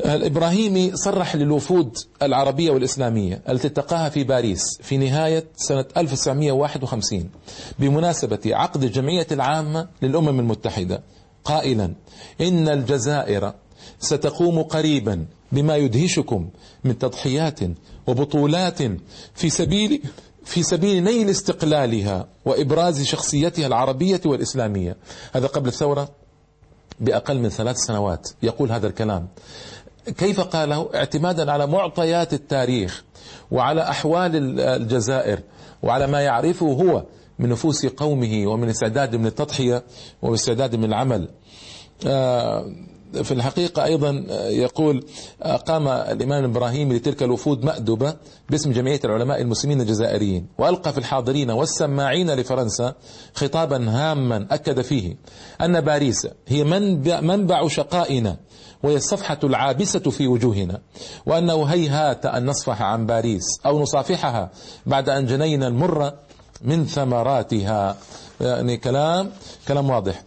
الإبراهيمي 0.00 0.96
صرح 0.96 1.36
للوفود 1.36 1.96
العربية 2.22 2.70
والإسلامية 2.70 3.42
التي 3.48 3.66
التقاها 3.68 4.08
في 4.08 4.24
باريس 4.24 4.78
في 4.82 4.96
نهاية 4.96 5.44
سنة 5.56 5.84
1951 5.96 7.30
بمناسبة 7.78 8.40
عقد 8.46 8.84
الجمعية 8.84 9.26
العامة 9.32 9.88
للأمم 10.02 10.40
المتحدة. 10.40 11.02
قائلا 11.44 11.94
إن 12.40 12.68
الجزائر 12.68 13.52
ستقوم 14.00 14.62
قريبا 14.62 15.26
بما 15.52 15.76
يدهشكم 15.76 16.48
من 16.84 16.98
تضحيات 16.98 17.60
وبطولات 18.06 18.78
في 19.34 19.50
سبيل 19.50 20.02
في 20.44 20.62
سبيل 20.62 21.04
نيل 21.04 21.30
استقلالها 21.30 22.28
وإبراز 22.44 23.02
شخصيتها 23.02 23.66
العربية 23.66 24.20
والإسلامية. 24.24 24.96
هذا 25.32 25.46
قبل 25.46 25.68
الثورة 25.68 26.08
بأقل 27.00 27.38
من 27.38 27.48
ثلاث 27.48 27.76
سنوات. 27.76 28.28
يقول 28.42 28.72
هذا 28.72 28.86
الكلام. 28.86 29.28
كيف 30.06 30.40
قاله؟ 30.40 30.88
اعتمادا 30.94 31.52
على 31.52 31.66
معطيات 31.66 32.32
التاريخ 32.34 33.04
وعلى 33.50 33.82
أحوال 33.82 34.60
الجزائر 34.60 35.40
وعلى 35.82 36.06
ما 36.06 36.20
يعرفه 36.20 36.66
هو 36.66 37.04
من 37.38 37.48
نفوس 37.48 37.86
قومه 37.86 38.46
ومن 38.46 38.68
استعداد 38.68 39.16
من 39.16 39.26
التضحية 39.26 39.82
واستعداد 40.22 40.76
من 40.76 40.84
العمل. 40.84 41.28
آه 42.06 42.72
في 43.12 43.32
الحقيقة 43.32 43.84
أيضا 43.84 44.24
يقول 44.48 45.04
قام 45.66 45.88
الإمام 45.88 46.44
الإبراهيمي 46.44 46.94
لتلك 46.96 47.22
الوفود 47.22 47.64
مأدبة 47.64 48.14
باسم 48.50 48.72
جمعية 48.72 49.00
العلماء 49.04 49.40
المسلمين 49.40 49.80
الجزائريين 49.80 50.46
وألقى 50.58 50.92
في 50.92 50.98
الحاضرين 50.98 51.50
والسماعين 51.50 52.30
لفرنسا 52.30 52.94
خطابا 53.34 53.90
هاما 53.90 54.46
أكد 54.50 54.80
فيه 54.80 55.16
أن 55.60 55.80
باريس 55.80 56.28
هي 56.48 56.64
منبع 57.20 57.68
شقائنا 57.68 58.36
وهي 58.82 58.96
الصفحة 58.96 59.38
العابسة 59.44 60.10
في 60.10 60.26
وجوهنا 60.26 60.80
وأنه 61.26 61.64
هيهات 61.64 62.26
أن 62.26 62.46
نصفح 62.46 62.82
عن 62.82 63.06
باريس 63.06 63.44
أو 63.66 63.82
نصافحها 63.82 64.50
بعد 64.86 65.08
أن 65.08 65.26
جنينا 65.26 65.68
المر 65.68 66.12
من 66.62 66.86
ثمراتها. 66.86 67.96
يعني 68.40 68.76
كلام 68.76 69.30
كلام 69.68 69.90
واضح. 69.90 70.22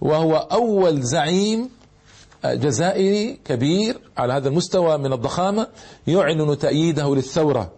وهو 0.00 0.36
أول 0.36 1.02
زعيم 1.02 1.70
جزائري 2.44 3.40
كبير 3.44 4.00
على 4.18 4.32
هذا 4.32 4.48
المستوى 4.48 4.98
من 4.98 5.12
الضخامة 5.12 5.66
يعلن 6.06 6.58
تأييده 6.58 7.14
للثورة 7.14 7.72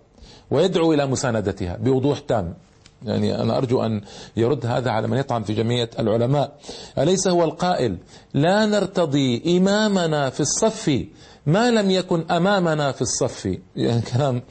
ويدعو 0.50 0.92
إلى 0.92 1.06
مساندتها 1.06 1.76
بوضوح 1.76 2.18
تام. 2.18 2.54
يعني 3.02 3.42
أنا 3.42 3.56
أرجو 3.56 3.82
أن 3.82 4.00
يرد 4.36 4.66
هذا 4.66 4.90
على 4.90 5.08
من 5.08 5.18
يطعن 5.18 5.42
في 5.42 5.54
جمعية 5.54 5.90
العلماء. 5.98 6.58
أليس 6.98 7.28
هو 7.28 7.44
القائل 7.44 7.96
لا 8.34 8.66
نرتضي 8.66 9.58
إمامنا 9.58 10.30
في 10.30 10.40
الصف 10.40 11.06
ما 11.46 11.70
لم 11.70 11.90
يكن 11.90 12.30
أمامنا 12.30 12.92
في 12.92 13.02
الصف؟ 13.02 13.58
يعني 13.76 14.02
كلام 14.02 14.42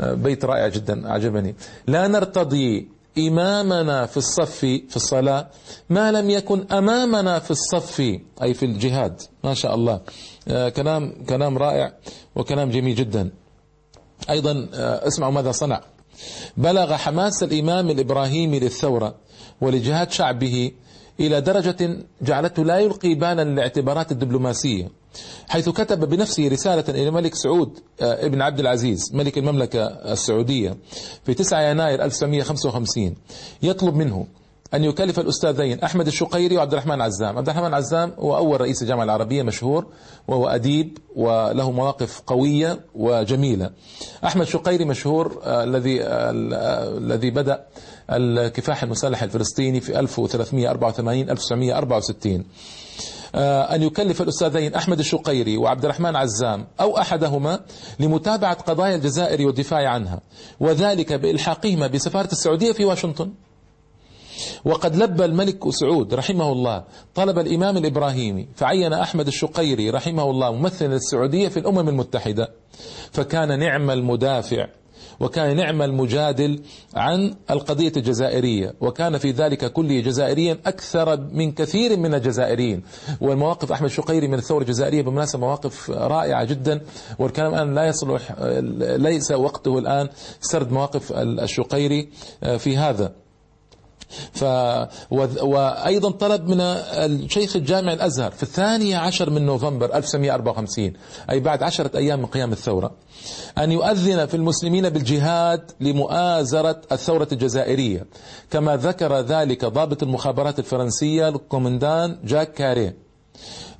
بيت 0.00 0.44
رائع 0.44 0.68
جدا 0.68 1.10
أعجبني. 1.10 1.54
لا 1.86 2.08
نرتضي 2.08 2.88
إمامنا 3.18 4.06
في 4.06 4.16
الصف 4.16 4.58
في 4.58 4.96
الصلاة 4.96 5.48
ما 5.90 6.12
لم 6.12 6.30
يكن 6.30 6.66
أمامنا 6.72 7.38
في 7.38 7.50
الصف 7.50 8.00
أي 8.42 8.54
في 8.54 8.66
الجهاد. 8.66 9.20
ما 9.44 9.54
شاء 9.54 9.74
الله. 9.74 10.00
آه، 10.48 10.68
كلام 10.68 11.24
كلام 11.28 11.58
رائع 11.58 11.92
وكلام 12.34 12.70
جميل 12.70 12.94
جدا. 12.94 13.30
أيضا 14.30 14.68
آه، 14.74 15.08
اسمعوا 15.08 15.32
ماذا 15.32 15.52
صنع. 15.52 15.80
بلغ 16.56 16.94
حماس 16.96 17.42
الإمام 17.42 17.90
الإبراهيمي 17.90 18.60
للثورة 18.60 19.14
ولجهاد 19.60 20.10
شعبه 20.10 20.70
إلى 21.20 21.40
درجة 21.40 21.96
جعلته 22.22 22.64
لا 22.64 22.78
يلقي 22.78 23.14
بالا 23.14 23.44
للاعتبارات 23.44 24.12
الدبلوماسية 24.12 24.88
حيث 25.48 25.68
كتب 25.68 26.08
بنفسه 26.08 26.48
رسالة 26.48 26.84
إلى 26.88 27.08
الملك 27.08 27.34
سعود 27.34 27.78
آه، 28.00 28.26
ابن 28.26 28.42
عبد 28.42 28.60
العزيز 28.60 29.10
ملك 29.14 29.38
المملكة 29.38 29.84
السعودية 29.86 30.76
في 31.24 31.34
9 31.34 31.60
يناير 31.70 32.04
1955 32.04 33.14
يطلب 33.62 33.94
منه 33.94 34.26
أن 34.74 34.84
يكلف 34.84 35.20
الأستاذين 35.20 35.80
أحمد 35.80 36.06
الشقيري 36.06 36.56
وعبد 36.56 36.72
الرحمن 36.72 37.00
عزام. 37.00 37.38
عبد 37.38 37.48
الرحمن 37.48 37.74
عزام 37.74 38.12
هو 38.18 38.36
أول 38.36 38.60
رئيس 38.60 38.82
الجامعة 38.82 39.04
العربية 39.04 39.42
مشهور 39.42 39.86
وهو 40.28 40.48
أديب 40.48 40.98
وله 41.16 41.70
مواقف 41.70 42.20
قوية 42.26 42.80
وجميلة. 42.94 43.70
أحمد 44.24 44.46
شقيري 44.46 44.84
مشهور 44.84 45.40
آه، 45.44 45.64
الذي 45.64 46.02
آه، 46.02 46.30
الذي 46.98 47.30
بدأ 47.30 47.64
الكفاح 48.10 48.82
المسلح 48.82 49.22
الفلسطيني 49.22 49.80
في 49.80 50.00
1384 50.00 51.30
1964 51.30 52.44
آه، 53.34 53.74
أن 53.74 53.82
يكلف 53.82 54.22
الأستاذين 54.22 54.74
أحمد 54.74 54.98
الشقيري 54.98 55.56
وعبد 55.56 55.84
الرحمن 55.84 56.16
عزام 56.16 56.66
أو 56.80 56.98
أحدهما 56.98 57.60
لمتابعة 58.00 58.54
قضايا 58.54 58.96
الجزائر 58.96 59.46
والدفاع 59.46 59.88
عنها 59.88 60.20
وذلك 60.60 61.12
بإلحاقهما 61.12 61.86
بسفارة 61.86 62.32
السعودية 62.32 62.72
في 62.72 62.84
واشنطن. 62.84 63.32
وقد 64.64 64.96
لبى 64.96 65.24
الملك 65.24 65.70
سعود 65.70 66.14
رحمه 66.14 66.52
الله 66.52 66.84
طلب 67.14 67.38
الإمام 67.38 67.76
الإبراهيمي 67.76 68.48
فعين 68.54 68.92
أحمد 68.92 69.26
الشقيري 69.26 69.90
رحمه 69.90 70.30
الله 70.30 70.52
ممثلا 70.52 70.88
للسعودية 70.94 71.48
في 71.48 71.56
الأمم 71.56 71.88
المتحدة 71.88 72.48
فكان 73.12 73.58
نعم 73.58 73.90
المدافع 73.90 74.66
وكان 75.20 75.56
نعم 75.56 75.82
المجادل 75.82 76.60
عن 76.94 77.34
القضية 77.50 77.92
الجزائرية 77.96 78.74
وكان 78.80 79.18
في 79.18 79.30
ذلك 79.30 79.72
كله 79.72 80.00
جزائريا 80.00 80.58
أكثر 80.66 81.20
من 81.32 81.52
كثير 81.52 81.96
من 81.96 82.14
الجزائريين. 82.14 82.82
والمواقف 83.20 83.72
أحمد 83.72 83.88
شقيري 83.90 84.28
من 84.28 84.34
الثورة 84.34 84.62
الجزائرية 84.62 85.02
بالمناسبة 85.02 85.40
مواقف 85.40 85.90
رائعة 85.90 86.44
جدا 86.44 86.80
والكلام 87.18 87.54
الآن 87.54 87.74
لا 87.74 87.86
يصلح 87.86 88.34
ليس 88.80 89.32
وقته 89.32 89.78
الآن 89.78 90.08
سرد 90.40 90.72
مواقف 90.72 91.12
الشقيري 91.16 92.08
في 92.58 92.76
هذا. 92.76 93.12
ف 94.32 94.44
وأيضا 95.42 96.10
طلب 96.10 96.48
من 96.48 96.60
الشيخ 96.60 97.56
الجامع 97.56 97.92
الأزهر 97.92 98.30
في 98.30 98.42
الثانية 98.42 98.96
عشر 98.96 99.30
من 99.30 99.46
نوفمبر 99.46 99.94
1954 99.94 100.92
أي 101.30 101.40
بعد 101.40 101.62
عشرة 101.62 101.96
أيام 101.96 102.18
من 102.18 102.26
قيام 102.26 102.52
الثورة 102.52 102.90
أن 103.58 103.72
يؤذن 103.72 104.26
في 104.26 104.34
المسلمين 104.36 104.88
بالجهاد 104.88 105.70
لمؤازرة 105.80 106.80
الثورة 106.92 107.28
الجزائرية. 107.32 108.06
كما 108.50 108.76
ذكر 108.76 109.20
ذلك 109.20 109.64
ضابط 109.64 110.02
المخابرات 110.02 110.58
الفرنسية 110.58 111.28
الكومندان 111.28 112.18
جاك 112.24 112.52
كاري. 112.52 112.92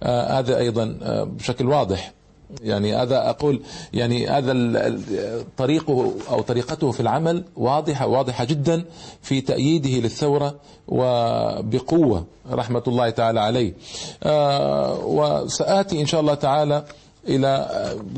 آه 0.02 0.38
هذا 0.38 0.58
أيضا 0.58 0.98
آه 1.02 1.24
بشكل 1.24 1.68
واضح. 1.68 2.12
يعني 2.60 2.96
هذا 2.96 3.30
أقول 3.30 3.62
يعني 3.92 4.28
هذا 4.28 4.52
طريقه 5.56 6.12
أو 6.30 6.40
طريقته 6.40 6.90
في 6.90 7.00
العمل 7.00 7.44
واضحة 7.56 8.06
واضحة 8.06 8.44
جدا 8.44 8.84
في 9.22 9.40
تأييده 9.40 9.90
للثورة 9.90 10.54
وبقوة 10.88 12.26
رحمة 12.50 12.82
الله 12.88 13.10
تعالى 13.10 13.40
عليه. 13.40 13.74
آه، 14.22 15.04
وسآتي 15.04 16.00
إن 16.00 16.06
شاء 16.06 16.20
الله 16.20 16.34
تعالى 16.34 16.84
إلى 17.28 17.70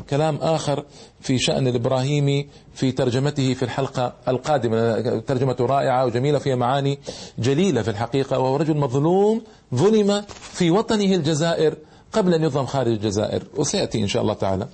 كلام 0.09 0.37
آخر 0.41 0.85
في 1.21 1.37
شأن 1.39 1.67
الإبراهيمي 1.67 2.47
في 2.73 2.91
ترجمته 2.91 3.53
في 3.53 3.63
الحلقة 3.63 4.13
القادمة. 4.27 4.99
ترجمة 5.19 5.55
رائعة 5.59 6.05
وجميلة 6.05 6.39
فيها 6.39 6.55
معاني 6.55 6.99
جليلة 7.39 7.81
في 7.81 7.89
الحقيقة 7.89 8.39
وهو 8.39 8.55
رجل 8.55 8.77
مظلوم 8.77 9.41
ظلم 9.75 10.23
في 10.29 10.71
وطنه 10.71 11.15
الجزائر 11.15 11.75
قبل 12.15 12.33
أن 12.33 12.43
يظلم 12.43 12.65
خارج 12.65 12.91
الجزائر 12.91 13.43
وسيأتي 13.57 14.01
إن 14.01 14.07
شاء 14.07 14.21
الله 14.21 14.33
تعالى. 14.33 14.67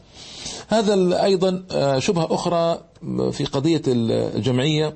هذا 0.68 1.24
أيضا 1.24 1.64
آه، 1.72 2.00
شبهة 2.00 2.28
أخرى 2.34 2.80
في 3.32 3.46
قضية 3.46 3.82
الجمعية. 3.88 4.94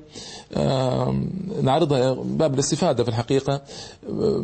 آه، 0.56 1.14
نعرضها 1.62 2.12
باب 2.12 2.54
الاستفادة 2.54 3.02
في 3.04 3.08
الحقيقة. 3.08 3.62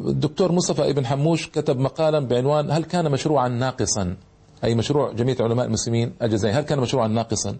الدكتور 0.08 0.52
مصطفى 0.52 0.90
ابن 0.90 1.06
حموش 1.06 1.48
كتب 1.48 1.78
مقالا 1.78 2.18
بعنوان 2.18 2.70
هل 2.70 2.84
كان 2.84 3.10
مشروعا 3.10 3.48
ناقصا؟ 3.48 4.16
أي 4.64 4.74
مشروع 4.74 5.12
جمعية 5.12 5.36
علماء 5.40 5.66
المسلمين 5.66 6.12
الجزائر 6.22 6.58
هل 6.58 6.62
كان 6.62 6.78
مشروعا 6.78 7.08
ناقصا؟ 7.08 7.56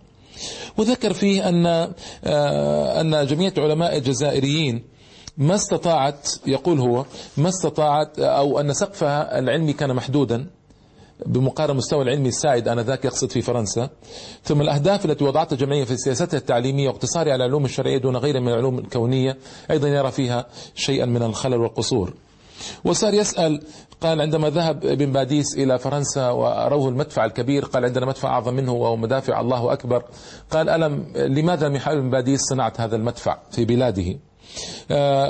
وذكر 0.76 1.12
فيه 1.12 1.48
أن 1.48 1.66
آه، 2.24 3.00
أن 3.00 3.26
جمعية 3.26 3.54
علماء 3.58 3.96
الجزائريين 3.96 4.82
ما 5.38 5.54
استطاعت 5.54 6.28
يقول 6.46 6.80
هو 6.80 7.04
ما 7.36 7.48
استطاعت 7.48 8.18
أو 8.18 8.60
أن 8.60 8.72
سقفها 8.72 9.38
العلمي 9.38 9.72
كان 9.72 9.94
محدودا 9.94 10.46
بمقارنة 11.26 11.76
مستوى 11.78 12.02
العلمي 12.02 12.28
السائد 12.28 12.68
آنذاك 12.68 13.04
يقصد 13.04 13.30
في 13.30 13.42
فرنسا. 13.42 13.90
ثم 14.44 14.60
الأهداف 14.60 15.04
التي 15.04 15.24
وضعتها 15.24 15.54
الجمعية 15.54 15.84
في 15.84 15.96
سياستها 15.96 16.38
التعليمية 16.38 16.88
واقتصارها 16.88 17.32
على 17.32 17.44
العلوم 17.44 17.64
الشرعية 17.64 17.98
دون 17.98 18.16
غيرها 18.16 18.40
من 18.40 18.48
العلوم 18.48 18.78
الكونية 18.78 19.38
أيضا 19.70 19.88
يرى 19.88 20.10
فيها 20.10 20.46
شيئا 20.74 21.06
من 21.06 21.22
الخلل 21.22 21.60
والقصور. 21.60 22.14
وصار 22.84 23.14
يسأل 23.14 23.62
قال 24.00 24.20
عندما 24.20 24.50
ذهب 24.50 24.84
ابن 24.84 25.12
باديس 25.12 25.54
إلى 25.56 25.78
فرنسا 25.78 26.30
وأروه 26.30 26.88
المدفع 26.88 27.24
الكبير 27.24 27.64
قال 27.64 27.84
عندنا 27.84 28.06
مدفع 28.06 28.28
أعظم 28.28 28.54
منه 28.54 28.72
وهو 28.72 28.96
مدافع 28.96 29.40
الله 29.40 29.72
أكبر 29.72 30.04
قال 30.50 30.68
ألم 30.68 31.12
لماذا 31.16 31.68
لم 31.68 31.80
ابن 31.86 32.10
باديس 32.10 32.40
صناعة 32.40 32.72
هذا 32.78 32.96
المدفع 32.96 33.38
في 33.50 33.64
بلاده؟ 33.64 34.18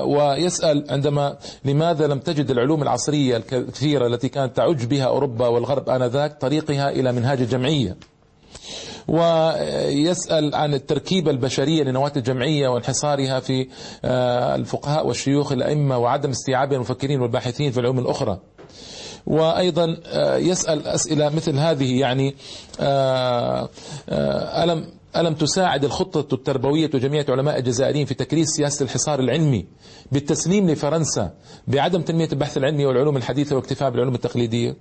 ويسأل 0.05 0.85
عندما 0.91 1.37
لماذا 1.65 2.07
لم 2.07 2.19
تجد 2.19 2.51
العلوم 2.51 2.83
العصرية 2.83 3.37
الكثيرة 3.37 4.07
التي 4.07 4.29
كانت 4.29 4.57
تعج 4.57 4.85
بها 4.85 5.05
أوروبا 5.05 5.47
والغرب 5.49 5.89
آنذاك 5.89 6.41
طريقها 6.41 6.91
إلى 6.91 7.13
منهاج 7.13 7.41
الجمعية. 7.41 7.97
ويسأل 9.09 10.55
عن 10.55 10.75
التركيبة 10.75 11.31
البشرية 11.31 11.83
لنواة 11.83 12.13
الجمعية 12.17 12.69
وانحصارها 12.69 13.41
في 13.41 13.69
آه، 14.05 14.55
الفقهاء 14.55 15.07
والشيوخ 15.07 15.53
الأئمة 15.53 15.99
وعدم 15.99 16.31
استيعاب 16.31 16.73
المفكرين 16.73 17.21
والباحثين 17.21 17.73
في 17.73 17.81
العلوم 17.81 17.99
الأخرى. 17.99 18.39
وأيضا 19.27 19.97
آه، 20.07 20.37
يسأل 20.37 20.87
أسئلة 20.87 21.29
مثل 21.29 21.59
هذه 21.59 22.01
يعني 22.01 22.35
ألم 24.63 24.87
ألم 25.17 25.35
تساعد 25.35 25.85
الخطة 25.85 26.35
التربوية 26.35 26.87
جميع 26.87 27.25
علماء 27.29 27.59
الجزائريين 27.59 28.07
في 28.07 28.15
تكريس 28.15 28.49
سياسة 28.49 28.85
الحصار 28.85 29.21
العلمي 29.21 29.67
بالتسليم 30.13 30.71
لفرنسا 30.71 31.35
بعدم 31.69 32.03
تنمية 32.03 32.29
البحث 32.33 32.57
العلمي 32.57 32.87
والعلوم 32.87 33.17
الحديثة 33.17 33.57
والاكتفاء 33.57 33.91
بالعلوم 33.91 34.15
التقليدية؟ 34.15 34.77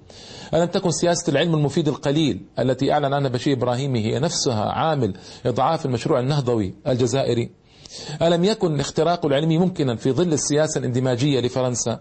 ألم 0.54 0.66
تكن 0.66 0.92
سياسة 0.92 1.32
العلم 1.32 1.56
المفيد 1.56 1.88
القليل 1.88 2.46
التي 2.60 2.92
أعلن 2.94 3.14
عنها 3.14 3.30
بشير 3.30 3.58
إبراهيمي 3.58 4.00
هي 4.00 4.20
نفسها 4.20 4.64
عامل 4.72 5.14
إضعاف 5.46 5.86
المشروع 5.86 6.20
النهضوي 6.20 6.74
الجزائري؟ 6.88 7.61
ألم 8.22 8.44
يكن 8.44 8.76
الاختراق 8.76 9.26
العلمي 9.26 9.58
ممكنا 9.58 9.96
في 9.96 10.12
ظل 10.12 10.34
السياسة 10.34 10.80
الاندماجية 10.80 11.40
لفرنسا؟ 11.40 12.00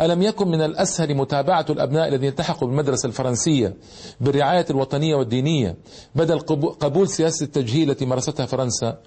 ألم 0.00 0.22
يكن 0.22 0.48
من 0.48 0.62
الأسهل 0.62 1.14
متابعة 1.14 1.66
الأبناء 1.70 2.08
الذين 2.08 2.28
التحقوا 2.28 2.68
بالمدرسة 2.68 3.06
الفرنسية 3.06 3.76
بالرعاية 4.20 4.66
الوطنية 4.70 5.14
والدينية 5.14 5.76
بدل 6.14 6.38
قبول 6.80 7.08
سياسة 7.08 7.44
التجهيل 7.44 7.90
التي 7.90 8.06
مارستها 8.06 8.46
فرنسا؟ 8.46 8.98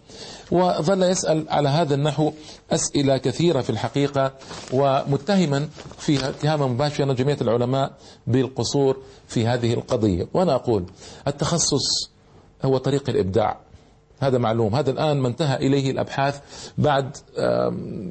وظل 0.51 1.03
يسأل 1.03 1.49
على 1.49 1.69
هذا 1.69 1.95
النحو 1.95 2.31
أسئلة 2.71 3.17
كثيرة 3.17 3.61
في 3.61 3.69
الحقيقة 3.69 4.33
ومتهما 4.73 5.67
فيها 5.97 6.29
اتهاما 6.29 6.67
مباشرا 6.67 7.13
جميع 7.13 7.37
العلماء 7.41 7.91
بالقصور 8.27 8.97
في 9.27 9.47
هذه 9.47 9.73
القضية. 9.73 10.27
وأنا 10.33 10.55
أقول 10.55 10.85
التخصص 11.27 12.11
هو 12.65 12.77
طريق 12.77 13.09
الإبداع. 13.09 13.66
هذا 14.19 14.37
معلوم. 14.37 14.75
هذا 14.75 14.91
الآن 14.91 15.17
ما 15.17 15.27
انتهى 15.27 15.55
إليه 15.55 15.91
الأبحاث 15.91 16.41
بعد 16.77 17.17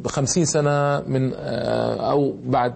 خمسين 0.06 0.44
سنة 0.44 1.00
من 1.00 1.32
آه، 1.34 2.10
أو 2.10 2.36
بعد 2.44 2.74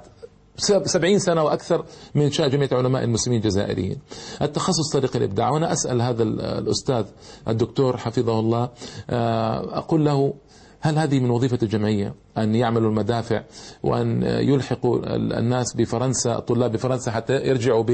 سبعين 0.84 1.18
سنة 1.18 1.42
وأكثر 1.42 1.84
من 2.14 2.22
إنشاء 2.22 2.48
جمعية 2.48 2.68
علماء 2.72 3.04
المسلمين 3.04 3.40
الجزائريين. 3.40 3.98
التخصص 4.42 4.92
طريق 4.92 5.16
الإبداع. 5.16 5.50
وأنا 5.50 5.72
أسأل 5.72 6.02
هذا 6.02 6.22
الأستاذ 6.22 7.04
الدكتور 7.48 7.96
حفظه 7.96 8.40
الله 8.40 8.68
آه، 9.10 9.78
أقول 9.78 10.04
له 10.04 10.34
هل 10.80 10.98
هذه 10.98 11.20
من 11.20 11.30
وظيفة 11.30 11.58
الجمعية 11.62 12.14
أن 12.38 12.54
يعملوا 12.54 12.90
المدافع 12.90 13.42
وأن 13.82 14.22
يلحقوا 14.22 15.16
الناس 15.16 15.74
بفرنسا 15.76 16.38
طلاب 16.38 16.72
بفرنسا 16.72 17.10
حتى 17.10 17.32
يرجعوا 17.32 17.84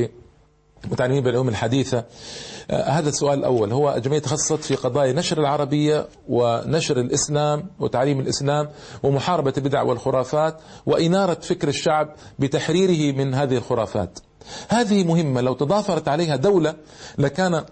متعلمين 0.91 1.23
بالعلوم 1.23 1.49
الحديثة. 1.49 2.05
آه، 2.71 2.91
هذا 2.91 3.09
السؤال 3.09 3.39
الأول. 3.39 3.73
هو 3.73 3.99
جمعية 3.99 4.19
تخصصت 4.19 4.65
في 4.65 4.75
قضايا 4.75 5.13
نشر 5.13 5.41
العربية 5.41 6.09
ونشر 6.29 7.01
الإسلام 7.01 7.67
وتعليم 7.81 8.21
الإسلام 8.21 8.69
ومحاربة 9.03 9.53
البدع 9.59 9.83
والخرافات 9.83 10.61
وإنارة 10.87 11.35
فكر 11.35 11.69
الشعب 11.69 12.15
بتحريره 12.39 13.17
من 13.17 13.35
هذه 13.35 13.57
الخرافات. 13.57 14.19
هذه 14.69 15.05
مهمة. 15.05 15.41
لو 15.41 15.55
تضافرت 15.55 16.09
عليها 16.09 16.37
دولة 16.37 16.75
لكان 17.19 17.65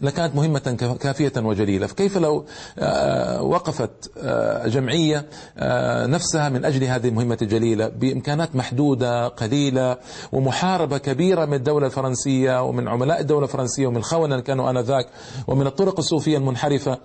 لكانت 0.00 0.36
مهمة 0.36 0.76
كافية 1.00 1.32
وجليلة. 1.36 1.86
فكيف 1.86 2.18
لو 2.18 2.44
آه، 2.78 3.42
وقفت 3.42 4.10
آه، 4.18 4.68
جمعية 4.68 5.26
آه، 5.58 6.06
نفسها 6.06 6.48
من 6.48 6.64
أجل 6.64 6.84
هذه 6.84 7.08
المهمة 7.08 7.38
الجليلة 7.42 7.88
بإمكانات 7.88 8.56
محدودة 8.56 9.28
قليلة 9.28 9.96
ومحاربة 10.32 10.98
كبيرة 10.98 11.44
من 11.44 11.54
الدولة 11.54 11.86
الفرنسية 11.86 12.62
ومن 12.62 12.88
عملاء 12.88 13.20
الدولة 13.20 13.44
الفرنسية 13.44 13.86
ومن 13.86 13.96
الخونة 13.96 14.40
كانوا 14.40 14.70
آنذاك 14.70 15.08
ومن 15.46 15.66
الطرق 15.66 15.98
الصوفية 15.98 16.36
المنحرفة 16.36 16.98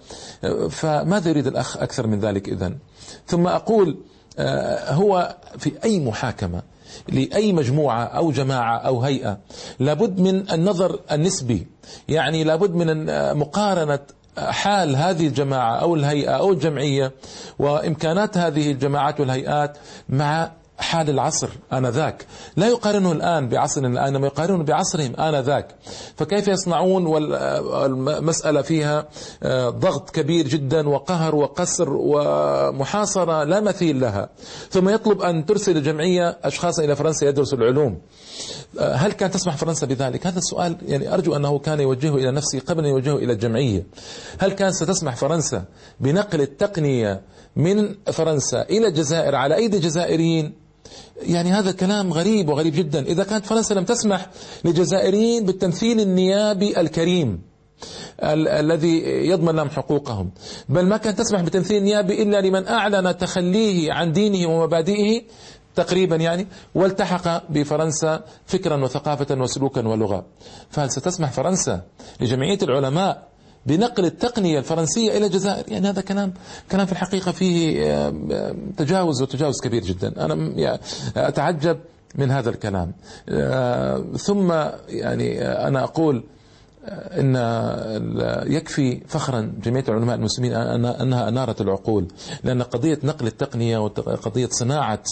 فماذا 0.69 1.29
يريد 1.29 1.47
الأخ 1.47 1.77
أكثر 1.77 2.07
من 2.07 2.19
ذلك 2.19 2.49
إذن؟ 2.49 2.77
ثم 3.27 3.47
أقول 3.47 3.97
هو 4.89 5.35
في 5.57 5.71
أي 5.83 5.99
محاكمة 5.99 6.61
لأي 7.09 7.53
مجموعة 7.53 8.03
أو 8.03 8.31
جماعة 8.31 8.77
أو 8.77 9.01
هيئة. 9.01 9.37
لابد 9.79 10.19
من 10.19 10.51
النظر 10.51 10.99
النسبي. 11.11 11.67
يعني 12.07 12.43
لابد 12.43 12.75
من 12.75 13.05
مقارنة 13.37 13.99
حال 14.37 14.95
هذه 14.95 15.27
الجماعة 15.27 15.75
أو 15.75 15.95
الهيئة 15.95 16.31
أو 16.31 16.51
الجمعية 16.51 17.11
وإمكانات 17.59 18.37
هذه 18.37 18.71
الجماعات 18.71 19.19
والهيئات 19.19 19.77
مع 20.09 20.51
حال 20.81 21.09
العصر 21.09 21.49
آنذاك. 21.73 22.25
لا 22.57 22.67
يقارنه 22.67 23.11
الآن 23.11 23.49
بعصرنا 23.49 24.07
إنما 24.07 24.27
يقارنه 24.27 24.63
بعصرهم 24.63 25.15
آنذاك. 25.15 25.75
فكيف 26.15 26.47
يصنعون 26.47 27.05
والمسألة 27.05 28.61
فيها؟ 28.61 29.07
آه، 29.43 29.69
ضغط 29.69 30.09
كبير 30.09 30.47
جدا 30.47 30.89
وقهر 30.89 31.35
وقسر 31.35 31.89
ومحاصرة 31.89 33.43
لا 33.43 33.59
مثيل 33.59 33.99
لها. 33.99 34.29
ثم 34.69 34.89
يطلب 34.89 35.21
أن 35.21 35.45
ترسل 35.45 35.77
الجمعية 35.77 36.37
أشخاصا 36.43 36.83
إلى 36.83 36.95
فرنسا 36.95 37.25
يدرسوا 37.27 37.57
العلوم. 37.57 38.01
آه، 38.79 38.93
هل 38.93 39.11
كان 39.11 39.31
تسمح 39.31 39.57
فرنسا 39.57 39.87
بذلك؟ 39.87 40.27
هذا 40.27 40.37
السؤال 40.37 40.77
يعني 40.87 41.13
أرجو 41.13 41.35
أنه 41.35 41.59
كان 41.59 41.79
يوجهه 41.79 42.15
إلى 42.15 42.31
نفسه 42.31 42.59
قبل 42.59 42.85
أن 42.85 42.89
يوجهه 42.89 43.15
إلى 43.15 43.33
الجمعية. 43.33 43.85
هل 44.39 44.51
كان 44.51 44.71
ستسمح 44.71 45.15
فرنسا 45.15 45.63
بنقل 45.99 46.41
التقنية 46.41 47.21
من 47.55 47.95
فرنسا 48.11 48.61
إلى 48.61 48.87
الجزائر 48.87 49.35
على 49.35 49.55
أيدي 49.55 49.77
الجزائريين 49.77 50.60
يعني 51.21 51.51
هذا 51.51 51.71
كلام 51.71 52.13
غريب 52.13 52.49
وغريب 52.49 52.75
جدا. 52.75 53.01
إذا 53.01 53.23
كانت 53.23 53.45
فرنسا 53.45 53.73
لم 53.73 53.83
تسمح 53.83 54.29
للجزائريين 54.65 55.45
بالتمثيل 55.45 55.99
النيابي 55.99 56.79
الكريم 56.81 57.41
الذي 58.23 59.03
يضمن 59.05 59.55
لهم 59.55 59.69
حقوقهم 59.69 60.31
بل 60.69 60.85
ما 60.85 60.97
كانت 60.97 61.19
تسمح 61.19 61.41
بتمثيل 61.41 61.83
نيابي 61.83 62.23
إلا 62.23 62.41
لمن 62.41 62.67
أعلن 62.67 63.17
تخليه 63.17 63.93
عن 63.93 64.11
دينه 64.11 64.47
ومبادئه 64.49 65.21
تقريبا 65.75 66.15
يعني 66.15 66.47
والتحق 66.75 67.51
بفرنسا 67.51 68.23
فكرا 68.45 68.83
وثقافة 68.83 69.35
وسلوكا 69.35 69.87
ولغة. 69.87 70.25
فهل 70.69 70.91
ستسمح 70.91 71.31
فرنسا 71.31 71.81
لجمعية 72.19 72.59
العلماء 72.63 73.30
بنقل 73.65 74.05
التقنية 74.05 74.59
الفرنسية 74.59 75.17
إلى 75.17 75.25
الجزائر. 75.25 75.71
يعني 75.71 75.89
هذا 75.89 76.01
كلام 76.01 76.33
كلام 76.71 76.85
في 76.85 76.91
الحقيقة 76.91 77.31
فيه 77.31 77.83
آه، 77.83 78.13
آه، 78.31 78.55
تجاوز 78.77 79.21
وتجاوز 79.21 79.61
كبير 79.61 79.83
جدا. 79.83 80.25
أنا 80.25 80.79
أتعجب 81.17 81.79
من 82.15 82.31
هذا 82.31 82.49
الكلام. 82.49 82.93
آه، 83.29 84.03
ثم 84.17 84.51
يعني 84.89 85.41
أنا 85.41 85.83
أقول 85.83 86.23
إن 86.89 87.35
يكفي 88.47 89.01
فخرا 89.07 89.53
جمعيه 89.63 89.83
العلماء 89.89 90.15
المسلمين 90.15 90.53
أنها 90.53 91.27
انارت 91.27 91.61
العقول 91.61 92.07
لأن 92.43 92.61
قضية 92.61 92.99
نقل 93.03 93.27
التقنية 93.27 93.77
وقضيه 93.77 94.47
صناعة 94.51 95.03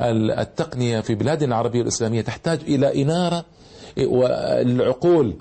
التقنية 0.00 1.00
في 1.00 1.14
بلادنا 1.14 1.48
العربية 1.48 1.78
والاسلاميه 1.78 2.20
تحتاج 2.22 2.60
إلى 2.60 3.02
إنارة 3.02 3.44
والعقول 3.98 5.36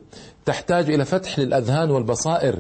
تحتاج 0.50 0.90
إلى 0.90 1.06
فتح 1.06 1.40
للأذهان 1.40 1.92
والبصائر. 1.92 2.60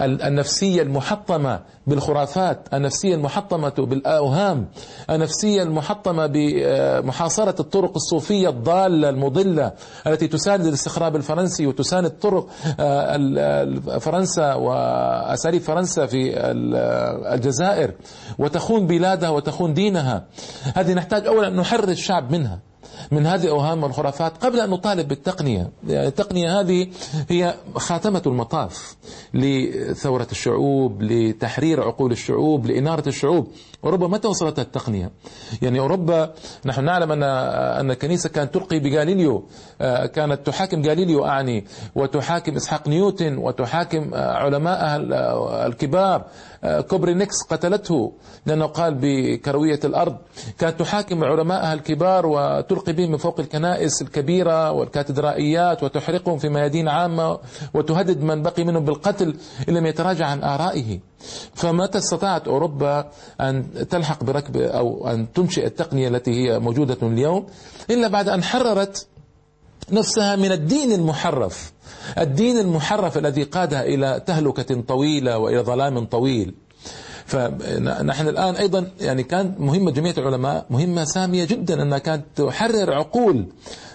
النفسية 0.00 0.82
المحطمة 0.82 1.60
بالخرافات 1.86 2.68
النفسية 2.74 3.14
المحطمة 3.14 3.68
بالأوهام 3.78 4.68
النفسية 5.10 5.62
المحطمة 5.62 6.26
بمحاصره 6.26 7.54
الطرق 7.60 7.92
الصوفية 7.96 8.48
الضالة 8.48 9.08
المضلة 9.08 9.72
التي 10.06 10.28
تساند 10.28 10.66
الاستخراب 10.66 11.16
الفرنسي 11.16 11.66
وتساند 11.66 12.10
طرق 12.10 12.46
آه، 12.80 13.98
فرنسا 13.98 14.54
وأساليب 14.54 15.62
فرنسا 15.62 16.06
في 16.06 16.32
الجزائر 17.34 17.94
وتخون 18.38 18.86
بلادها 18.86 19.28
وتخون 19.28 19.74
دينها. 19.74 20.24
هذه 20.74 20.92
نحتاج 20.94 21.26
اولا 21.26 21.48
ان 21.48 21.56
نحرر 21.56 21.88
الشعب 21.88 22.32
منها. 22.32 22.71
من 23.10 23.26
هذه 23.26 23.44
الأوهام 23.44 23.82
والخرافات 23.82 24.44
قبل 24.44 24.60
أن 24.60 24.70
نطالب 24.70 25.08
بالتقنية. 25.08 25.70
يعني 25.88 26.06
التقنية 26.06 26.60
هذه 26.60 26.86
هي 27.30 27.54
خاتمة 27.76 28.22
المطاف 28.26 28.96
لثورة 29.34 30.26
الشعوب 30.30 31.02
لتحرير 31.02 31.80
عقول 31.82 32.12
الشعوب 32.12 32.66
لإنارة 32.66 33.08
الشعوب. 33.08 33.48
أوروبا 33.84 34.06
متى 34.06 34.28
وصلت 34.28 34.58
التقنية؟ 34.58 35.10
يعني 35.62 35.80
أوروبا 35.80 36.32
نحن 36.66 36.84
نعلم 36.84 37.12
أن 37.12 37.22
أن 37.22 37.90
الكنيسة 37.90 38.28
كانت 38.28 38.54
تلقي 38.54 38.78
بجاليليو 38.78 39.44
آه، 39.80 40.06
كانت 40.06 40.46
تحاكم 40.46 40.82
جاليليو 40.82 41.26
أعني 41.26 41.64
وتحاكم 41.94 42.56
إسحاق 42.56 42.88
نيوتن 42.88 43.38
وتحاكم 43.38 44.14
آه، 44.14 44.32
علماء 44.32 44.96
الكبار. 45.66 46.24
كوبرينيكس 46.64 47.42
قتلته 47.50 48.12
لأنه 48.46 48.66
قال 48.66 48.94
بكروية 49.00 49.80
الأرض 49.84 50.16
كانت 50.58 50.80
تحاكم 50.80 51.24
علماءها 51.24 51.74
الكبار 51.74 52.26
وتلقي 52.26 52.92
بهم 52.92 53.10
من 53.10 53.16
فوق 53.16 53.40
الكنائس 53.40 54.02
الكبيرة 54.02 54.72
والكاتدرائيات 54.72 55.82
وتحرقهم 55.82 56.38
في 56.38 56.48
ميادين 56.48 56.88
عامة 56.88 57.38
وتهدد 57.74 58.22
من 58.22 58.42
بقي 58.42 58.64
منهم 58.64 58.84
بالقتل 58.84 59.36
إن 59.68 59.74
لم 59.74 59.86
يتراجع 59.86 60.26
عن 60.26 60.42
آرائه. 60.42 60.98
فمتى 61.54 61.98
استطاعت 61.98 62.48
أوروبا 62.48 63.10
أن 63.40 63.88
تلحق 63.90 64.24
بركب 64.24 64.56
أو 64.56 65.08
أن 65.08 65.32
تنشئ 65.32 65.66
التقنية 65.66 66.08
التي 66.08 66.30
هي 66.30 66.58
موجودة 66.58 66.98
اليوم؟ 67.02 67.46
إلا 67.90 68.08
بعد 68.08 68.28
أن 68.28 68.42
حررت 68.42 69.06
نفسها 69.90 70.36
من 70.36 70.52
الدين 70.52 70.92
المحرف. 70.92 71.72
الدين 72.18 72.58
المحرف 72.58 73.18
الذي 73.18 73.42
قادها 73.42 73.82
إلى 73.84 74.22
تهلكة 74.26 74.80
طويلة 74.88 75.38
وإلى 75.38 75.60
ظلام 75.60 76.04
طويل. 76.04 76.54
فنحن 77.26 78.28
الآن 78.28 78.56
أيضا 78.56 78.86
يعني 79.00 79.22
كان 79.22 79.54
مهمة 79.58 79.90
جمعية 79.90 80.14
العلماء 80.18 80.66
مهمة 80.70 81.04
سامية 81.04 81.44
جدا 81.44 81.82
أنها 81.82 81.98
كانت 81.98 82.24
تحرر 82.36 82.92
عقول 82.92 83.46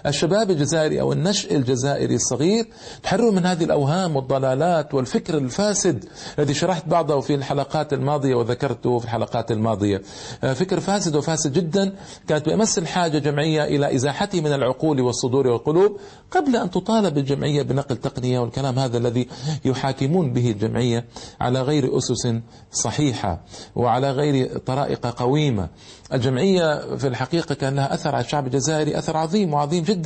الشباب 0.07 0.51
الجزائري 0.51 1.01
أو 1.01 1.13
النشء 1.13 1.55
الجزائري 1.55 2.15
الصغير 2.15 2.67
تحرر 3.03 3.31
من 3.31 3.45
هذه 3.45 3.63
الأوهام 3.63 4.15
والضلالات 4.15 4.93
والفكر 4.93 5.37
الفاسد 5.37 6.05
الذي 6.39 6.53
شرحت 6.53 6.87
بعضه 6.87 7.19
في 7.19 7.35
الحلقات 7.35 7.93
الماضية 7.93 8.35
وذكرته 8.35 8.99
في 8.99 9.05
الحلقات 9.05 9.51
الماضية. 9.51 10.01
آه، 10.43 10.53
فكر 10.53 10.79
فاسد 10.79 11.15
وفاسد 11.15 11.53
جدا 11.53 11.93
كانت 12.27 12.45
بأمس 12.45 12.77
الحاجة 12.77 13.17
جمعية 13.17 13.63
إلى 13.63 13.95
إزاحته 13.95 14.41
من 14.41 14.53
العقول 14.53 15.01
والصدور 15.01 15.47
والقلوب 15.47 15.97
قبل 16.31 16.55
أن 16.55 16.71
تطالب 16.71 17.17
الجمعية 17.17 17.61
بنقل 17.61 17.97
تقنية 17.97 18.39
والكلام 18.39 18.79
هذا 18.79 18.97
الذي 18.97 19.27
يحاكمون 19.65 20.33
به 20.33 20.51
الجمعية 20.51 21.05
على 21.41 21.61
غير 21.61 21.97
أسس 21.97 22.27
صحيحة 22.71 23.41
وعلى 23.75 24.11
غير 24.11 24.57
طرائق 24.57 25.07
قويمة. 25.07 25.69
الجمعية 26.13 26.95
في 26.95 27.07
الحقيقة 27.07 27.55
كان 27.55 27.75
لها 27.75 27.93
أثر 27.93 28.15
على 28.15 28.25
الشعب 28.25 28.47
الجزائري 28.47 28.97
أثر 28.97 29.17
عظيم 29.17 29.53
وعظيم 29.53 29.83
جدا. 29.83 29.96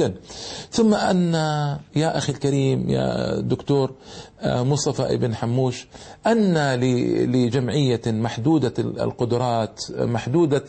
ثم 0.71 0.93
أن 0.93 1.33
يا 1.95 2.17
أخي 2.17 2.31
الكريم 2.33 2.89
يا 2.89 3.39
دكتور 3.39 3.91
مصطفى 4.45 5.13
ابن 5.13 5.35
حموش 5.35 5.87
أن 6.27 6.73
لجمعية 7.25 8.01
محدودة 8.07 8.73
القدرات 8.79 9.81
محدودة 9.91 10.63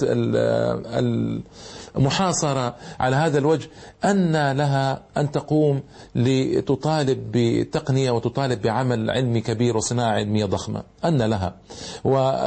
المحاصرة 1.97 2.75
على 3.01 3.17
هذا 3.17 3.39
الوجه 3.39 3.69
أن 4.05 4.53
لها 4.53 5.03
أن 5.17 5.31
تقوم 5.31 5.83
لتطالب 6.15 7.19
بتقنية 7.33 8.11
وتطالب 8.11 8.63
بعمل 8.63 9.11
علمي 9.11 9.41
كبير 9.41 9.77
وصناعة 9.77 10.13
علمية 10.13 10.45
ضخمة. 10.45 10.83
أن 11.05 11.23
لها. 11.23 11.55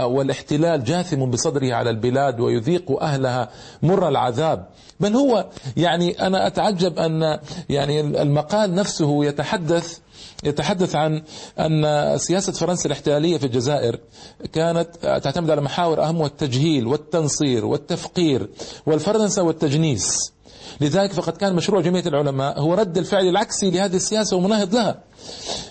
والاحتلال 0.08 0.84
جاثم 0.84 1.26
بصدره 1.26 1.74
على 1.74 1.90
البلاد 1.90 2.40
ويذيق 2.40 3.02
أهلها 3.02 3.50
مر 3.84 4.08
العذاب. 4.08 4.68
بل 5.00 5.16
هو 5.16 5.46
يعني 5.78 6.28
أنا 6.28 6.48
أتعجب 6.48 7.00
أن 7.00 7.40
يعني 7.70 8.00
المقال 8.00 8.76
نفسه 8.76 9.26
يتحدث 9.26 10.00
يتحدث 10.43 10.95
عن 10.95 11.23
أن 11.60 12.17
سياسة 12.17 12.51
فرنسا 12.54 12.86
الاحتلالية 12.86 13.38
في 13.38 13.45
الجزائر 13.45 13.99
كانت 14.54 15.19
تعتمد 15.23 15.49
على 15.49 15.62
محاور 15.62 16.04
أهمها 16.04 16.28
التجهيل 16.28 16.88
والتنصير 16.88 17.65
والتفقير 17.65 18.49
والفرنسة 18.86 19.43
والتجنيس. 19.43 20.32
لذلك 20.82 21.13
فقد 21.13 21.38
كان 21.38 21.56
مشروع 21.56 21.82
جمعية 21.82 22.08
العلماء 22.08 22.60
هو 22.60 22.73
رد 22.73 22.97
الفعل 22.97 23.28
العكسي 23.28 23.71
لهذه 23.71 23.95
السياسة 23.95 24.38
ومناهض 24.38 24.75
لها. 24.75 25.04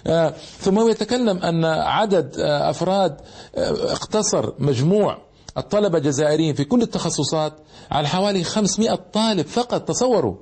آه، 0.07 0.35
ثم 0.61 0.79
هو 0.79 0.89
يتكلم 0.89 1.39
أن 1.39 1.65
عدد 1.65 2.37
آه، 2.39 2.71
أفراد 2.71 3.17
آه، 3.57 3.93
اقتصر 3.93 4.53
مجموع 4.59 5.19
الطلبة 5.59 5.99
الجزائريين 5.99 6.55
في 6.55 6.65
كل 6.65 6.83
التخصصات 6.83 7.53
على 7.91 8.09
حوالي 8.09 8.45
500 8.45 8.95
طالب 9.13 9.47
فقط 9.47 9.89
تصوروا. 9.89 10.37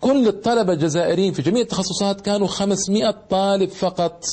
كل 0.00 0.28
الطلبة 0.28 0.72
الجزائريين 0.72 1.32
في 1.32 1.42
جميع 1.42 1.62
التخصصات 1.62 2.20
كانوا 2.20 2.46
500 2.46 3.10
طالب 3.30 3.68
فقط. 3.70 4.24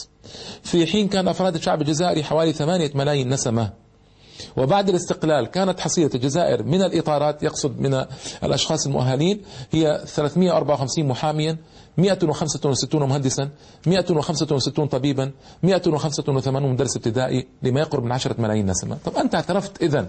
في 0.64 0.86
حين 0.86 1.08
كان 1.08 1.28
أفراد 1.28 1.56
الشعب 1.56 1.82
الجزائري 1.82 2.24
حوالي 2.24 2.54
8 2.54 2.92
ملايين 2.96 3.30
نسمة. 3.30 3.74
وبعد 4.58 4.90
الاستقلال 4.90 5.48
كانت 5.48 5.80
حصيلة 5.80 6.10
الجزائر 6.16 6.64
من 6.64 6.82
الإطارات 6.82 7.44
يقصد 7.44 7.80
من 7.80 8.06
الأشخاص 8.44 8.86
المؤهلين 8.86 9.42
هي 9.72 10.04
354 10.06 11.06
محاميا. 11.06 11.58
165 11.98 13.04
مهندسا 13.10 13.50
165 13.88 14.88
طبيبا 14.88 15.32
185 15.64 16.64
مدرس 16.72 16.96
ابتدائي 16.96 17.48
لما 17.64 17.80
يقرب 17.80 18.04
من 18.04 18.12
10 18.12 18.36
ملايين 18.42 18.66
نسمة 18.66 18.98
طب 19.06 19.18
أنت 19.18 19.36
اعترفت 19.36 19.82
إذا 19.84 20.08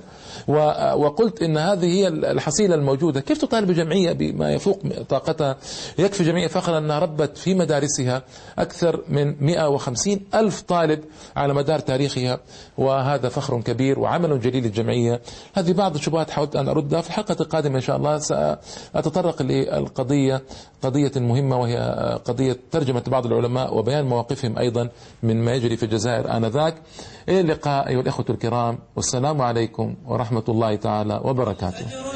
وقلت 0.96 1.42
إن 1.42 1.56
هذه 1.58 1.86
هي 1.86 2.08
الحصيلة 2.08 2.74
الموجودة. 2.74 3.20
كيف 3.20 3.38
تطالب 3.38 3.70
جمعية 3.70 4.12
بما 4.12 4.52
يفوق 4.52 4.78
طاقتها؟ 5.08 5.56
يكفي 5.98 6.24
جمعية 6.24 6.46
فخرا 6.46 6.78
أنها 6.78 6.98
ربت 6.98 7.38
في 7.38 7.54
مدارسها 7.54 8.22
أكثر 8.58 9.04
من 9.08 9.34
150 9.44 10.20
ألف 10.34 10.60
طالب 10.62 11.00
على 11.36 11.54
مدار 11.54 11.78
تاريخها. 11.78 12.40
وهذا 12.78 13.28
فخر 13.28 13.60
كبير 13.60 13.98
وعمل 13.98 14.40
جليل 14.40 14.64
للجمعية. 14.64 15.20
هذه 15.54 15.72
بعض 15.72 15.94
الشبهات 15.94 16.30
حاولت 16.30 16.56
أن 16.56 16.68
أردها. 16.68 17.00
في 17.00 17.08
الحلقة 17.08 17.36
القادمة 17.40 17.76
إن 17.76 17.80
شاء 17.80 17.96
الله 17.96 18.18
سأتطرق 18.18 19.42
للقضية 19.42 20.42
قضية 20.82 21.12
مهمة 21.16 21.56
وهي 21.56 21.77
قضية 22.24 22.56
ترجمة 22.70 23.02
بعض 23.06 23.26
العلماء 23.26 23.76
وبيان 23.76 24.04
مواقفهم 24.04 24.58
أيضا 24.58 24.88
من 25.22 25.44
ما 25.44 25.54
يجري 25.54 25.76
في 25.76 25.82
الجزائر 25.82 26.36
آنذاك. 26.36 26.74
إلى 27.28 27.40
اللقاء 27.40 27.88
أيها 27.88 28.00
الأخوة 28.00 28.26
الكرام 28.30 28.78
والسلام 28.96 29.42
عليكم 29.42 29.94
ورحمة 30.06 30.44
الله 30.48 30.76
تعالى 30.76 31.20
وبركاته. 31.24 31.86